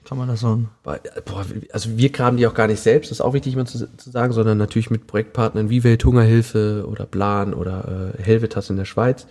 Kann 0.08 0.16
man 0.16 0.28
das 0.28 0.42
bei, 0.84 1.00
boah, 1.26 1.44
also 1.70 1.98
wir 1.98 2.08
graben 2.08 2.38
die 2.38 2.46
auch 2.46 2.54
gar 2.54 2.66
nicht 2.66 2.80
selbst, 2.80 3.10
das 3.10 3.18
ist 3.18 3.20
auch 3.20 3.34
wichtig 3.34 3.56
mal 3.56 3.66
zu, 3.66 3.94
zu 3.94 4.10
sagen, 4.10 4.32
sondern 4.32 4.56
natürlich 4.56 4.88
mit 4.88 5.06
Projektpartnern 5.06 5.68
wie 5.68 5.84
Welthungerhilfe 5.84 6.86
oder 6.88 7.04
Plan 7.04 7.52
oder 7.52 8.14
äh, 8.18 8.22
Helvetas 8.22 8.70
in 8.70 8.78
der 8.78 8.86
Schweiz. 8.86 9.26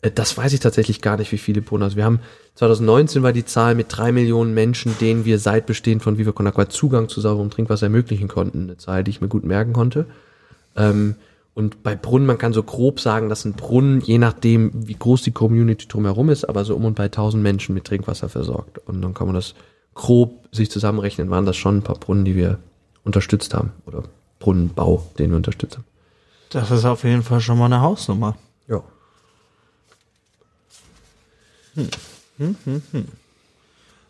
Äh, 0.00 0.10
das 0.10 0.38
weiß 0.38 0.54
ich 0.54 0.60
tatsächlich 0.60 1.02
gar 1.02 1.18
nicht, 1.18 1.30
wie 1.30 1.36
viele 1.36 1.60
Brunnen. 1.60 1.82
Also 1.82 1.96
wir 1.96 2.06
haben 2.06 2.20
2019 2.54 3.22
war 3.22 3.34
die 3.34 3.44
Zahl 3.44 3.74
mit 3.74 3.88
drei 3.90 4.12
Millionen 4.12 4.54
Menschen, 4.54 4.96
denen 4.98 5.26
wir 5.26 5.38
seit 5.38 5.66
Bestehen 5.66 6.00
von 6.00 6.16
Viva 6.16 6.32
Con 6.32 6.46
Agua 6.46 6.70
Zugang 6.70 7.10
zu 7.10 7.20
sauberem 7.20 7.50
Trinkwasser 7.50 7.84
ermöglichen 7.84 8.28
konnten. 8.28 8.62
Eine 8.62 8.78
Zahl, 8.78 9.04
die 9.04 9.10
ich 9.10 9.20
mir 9.20 9.28
gut 9.28 9.44
merken 9.44 9.74
konnte. 9.74 10.06
Ähm, 10.74 11.16
und 11.52 11.82
bei 11.82 11.96
Brunnen, 11.96 12.26
man 12.26 12.38
kann 12.38 12.54
so 12.54 12.62
grob 12.62 12.98
sagen, 12.98 13.28
dass 13.28 13.44
ein 13.44 13.52
Brunnen, 13.52 14.00
je 14.00 14.16
nachdem, 14.16 14.70
wie 14.88 14.96
groß 14.96 15.20
die 15.20 15.32
Community 15.32 15.86
drumherum 15.86 16.30
ist, 16.30 16.46
aber 16.46 16.64
so 16.64 16.74
um 16.74 16.86
und 16.86 16.94
bei 16.94 17.04
1000 17.04 17.42
Menschen 17.42 17.74
mit 17.74 17.84
Trinkwasser 17.84 18.30
versorgt. 18.30 18.78
Und 18.88 19.02
dann 19.02 19.12
kann 19.12 19.26
man 19.26 19.36
das 19.36 19.54
grob 19.94 20.48
sich 20.52 20.70
zusammenrechnen, 20.70 21.30
waren 21.30 21.46
das 21.46 21.56
schon 21.56 21.78
ein 21.78 21.82
paar 21.82 21.96
Brunnen, 21.98 22.24
die 22.24 22.36
wir 22.36 22.58
unterstützt 23.04 23.54
haben. 23.54 23.72
Oder 23.86 24.04
Brunnenbau, 24.38 25.06
den 25.18 25.30
wir 25.30 25.36
unterstützt 25.36 25.76
haben. 25.76 25.84
Das 26.50 26.70
ist 26.70 26.84
auf 26.84 27.04
jeden 27.04 27.22
Fall 27.22 27.40
schon 27.40 27.58
mal 27.58 27.66
eine 27.66 27.80
Hausnummer. 27.80 28.36
Ja. 28.68 28.82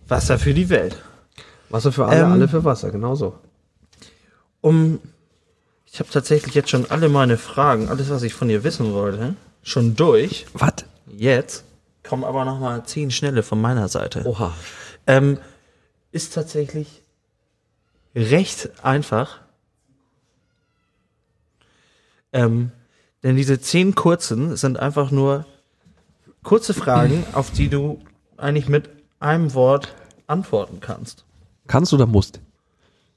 Wasser 0.09 0.39
für 0.39 0.55
die 0.55 0.69
Welt. 0.69 1.03
Wasser 1.71 1.93
für 1.93 2.07
alle, 2.07 2.21
Ähm, 2.21 2.33
alle 2.33 2.49
für 2.49 2.65
Wasser, 2.65 2.91
genauso. 2.91 3.39
Um, 4.61 5.01
ich 5.91 6.01
habe 6.01 6.11
tatsächlich 6.11 6.55
jetzt 6.55 6.71
schon 6.71 6.91
alle 6.91 7.09
meine 7.09 7.39
Fragen, 7.39 7.89
alles, 7.89 8.11
was 8.11 8.23
ich 8.23 8.35
von 8.35 8.49
dir 8.49 8.65
wissen 8.65 8.93
wollte, 8.93 9.37
schon 9.63 9.97
durch. 9.97 10.47
Was? 10.53 10.85
Jetzt 11.07 11.65
kommen 12.03 12.25
aber 12.25 12.45
noch 12.45 12.61
mal 12.61 12.85
zehn 12.85 13.11
schnelle 13.11 13.43
von 13.43 13.61
meiner 13.61 13.89
Seite. 13.89 14.25
Oha. 14.27 14.53
Ähm, 15.07 15.39
ist 16.15 16.33
tatsächlich 16.33 17.03
recht 18.15 18.71
einfach. 18.85 19.41
Ähm, 22.33 22.71
denn 23.25 23.37
diese 23.37 23.61
zehn 23.61 23.95
kurzen 23.95 24.57
sind 24.57 24.79
einfach 24.79 25.11
nur 25.11 25.45
kurze 26.45 26.73
Fragen, 26.73 27.25
auf 27.33 27.51
die 27.51 27.69
du 27.69 28.01
eigentlich 28.37 28.69
mit 28.69 28.91
einem 29.19 29.55
Wort 29.55 29.95
antworten 30.29 30.79
kannst. 30.81 31.25
Kannst 31.67 31.93
oder 31.93 32.07
musst? 32.07 32.41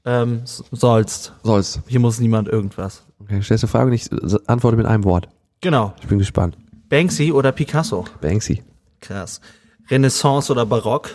Ähm, 0.04 0.42
sollst. 0.46 1.34
Sollst. 1.44 1.82
Hier 1.88 2.00
muss 2.00 2.20
niemand 2.20 2.48
irgendwas. 2.48 3.04
Okay, 3.20 3.42
stellst 3.44 3.64
du 3.64 3.68
Frage 3.68 3.88
und 3.88 3.94
ich 3.94 4.10
antworte 4.48 4.78
mit 4.78 4.86
einem 4.86 5.04
Wort. 5.04 5.28
Genau. 5.62 5.94
Ich 6.02 6.08
bin 6.08 6.18
gespannt. 6.18 6.58
Banksy 6.90 7.32
oder 7.32 7.52
Picasso? 7.52 8.06
Banksy. 8.22 8.64
Krass. 9.02 9.42
Renaissance 9.90 10.52
oder 10.52 10.66
Barock? 10.66 11.12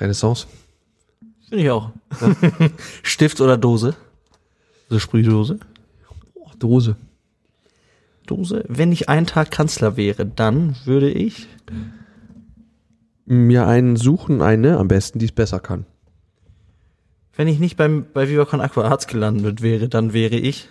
Renaissance. 0.00 0.46
Finde 1.48 1.64
ich 1.64 1.70
auch. 1.70 1.90
Stift 3.02 3.40
oder 3.40 3.56
Dose? 3.56 3.94
Also 4.88 4.98
Sprühdose? 4.98 5.58
Oh, 6.34 6.50
Dose. 6.58 6.96
Dose. 8.26 8.64
Wenn 8.68 8.92
ich 8.92 9.08
einen 9.08 9.26
Tag 9.26 9.50
Kanzler 9.50 9.96
wäre, 9.96 10.26
dann 10.26 10.76
würde 10.84 11.10
ich. 11.10 11.48
Mir 13.24 13.66
einen 13.66 13.96
suchen, 13.96 14.42
eine 14.42 14.78
am 14.78 14.88
besten, 14.88 15.18
die 15.18 15.26
es 15.26 15.32
besser 15.32 15.60
kann. 15.60 15.84
Wenn 17.34 17.48
ich 17.48 17.58
nicht 17.58 17.76
beim, 17.76 18.06
bei 18.12 18.28
Viva 18.28 18.44
Con 18.44 18.60
Aqua 18.60 18.84
Arts 18.84 19.06
gelandet 19.06 19.62
wäre, 19.62 19.88
dann 19.88 20.12
wäre 20.12 20.36
ich. 20.36 20.68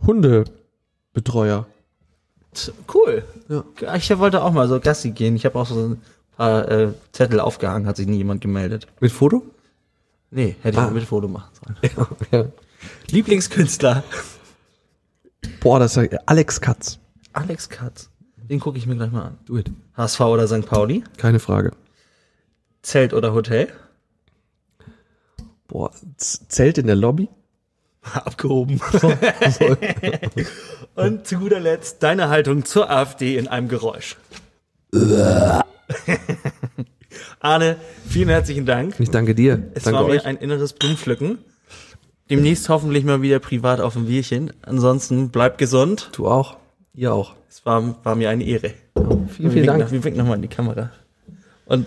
Hundebetreuer. 0.00 1.66
Cool. 2.92 3.24
Ja. 3.48 3.94
Ich 3.94 4.16
wollte 4.18 4.42
auch 4.42 4.52
mal 4.52 4.68
so 4.68 4.78
Gassi 4.80 5.10
gehen. 5.10 5.36
Ich 5.36 5.44
habe 5.46 5.58
auch 5.58 5.66
so 5.66 5.88
ein 5.88 6.02
paar 6.36 6.68
äh, 6.70 6.92
Zettel 7.12 7.40
aufgehangen, 7.40 7.86
hat 7.86 7.96
sich 7.96 8.06
nie 8.06 8.18
jemand 8.18 8.40
gemeldet. 8.40 8.86
Mit 9.00 9.10
Foto? 9.12 9.42
Nee, 10.30 10.56
hätte 10.62 10.76
ich 10.76 10.78
Ah. 10.78 10.86
mal 10.86 10.92
mit 10.92 11.04
Foto 11.04 11.28
machen 11.28 11.50
sollen. 11.64 11.76
Ja, 12.30 12.38
ja. 12.38 12.44
Lieblingskünstler? 13.10 14.02
Boah, 15.60 15.78
das 15.78 15.96
ist 15.96 16.12
ja 16.12 16.18
Alex 16.26 16.60
Katz. 16.60 16.98
Alex 17.32 17.68
Katz. 17.68 18.10
Den 18.36 18.60
gucke 18.60 18.76
ich 18.78 18.86
mir 18.86 18.96
gleich 18.96 19.12
mal 19.12 19.22
an. 19.26 19.38
Do 19.46 19.56
it. 19.58 19.70
HSV 19.96 20.20
oder 20.20 20.46
St. 20.48 20.66
Pauli? 20.66 21.04
Keine 21.16 21.38
Frage. 21.38 21.72
Zelt 22.82 23.14
oder 23.14 23.32
Hotel? 23.32 23.68
Boah, 25.68 25.90
Z 26.16 26.50
Zelt 26.50 26.78
in 26.78 26.86
der 26.86 26.96
Lobby? 26.96 27.28
Abgehoben. 28.14 28.80
Und 30.94 31.26
zu 31.26 31.38
guter 31.38 31.60
Letzt 31.60 32.02
deine 32.02 32.28
Haltung 32.28 32.64
zur 32.64 32.90
AfD 32.90 33.38
in 33.38 33.48
einem 33.48 33.68
Geräusch. 33.68 34.16
Arne, 37.40 37.76
vielen 38.08 38.28
herzlichen 38.28 38.66
Dank. 38.66 38.94
Ich 38.98 39.10
danke 39.10 39.34
dir. 39.34 39.70
Es 39.74 39.84
danke 39.84 40.00
war 40.00 40.06
mir 40.06 40.14
euch. 40.14 40.26
ein 40.26 40.36
inneres 40.36 40.74
Blumenpflücken. 40.74 41.38
Demnächst 42.30 42.68
hoffentlich 42.68 43.04
mal 43.04 43.22
wieder 43.22 43.38
privat 43.38 43.80
auf 43.80 43.96
ein 43.96 44.06
Bierchen. 44.06 44.52
Ansonsten 44.62 45.30
bleibt 45.30 45.58
gesund. 45.58 46.10
Du 46.12 46.28
auch. 46.28 46.56
Ihr 46.94 47.12
auch. 47.12 47.34
Es 47.48 47.64
war, 47.66 47.96
war 48.04 48.14
mir 48.14 48.30
eine 48.30 48.44
Ehre. 48.44 48.74
Vielen, 49.28 49.50
vielen 49.50 49.66
Dank. 49.66 49.90
Wir 49.90 50.04
winken 50.04 50.18
nochmal 50.18 50.36
in 50.36 50.42
die 50.42 50.48
Kamera. 50.48 50.90
Und 51.66 51.86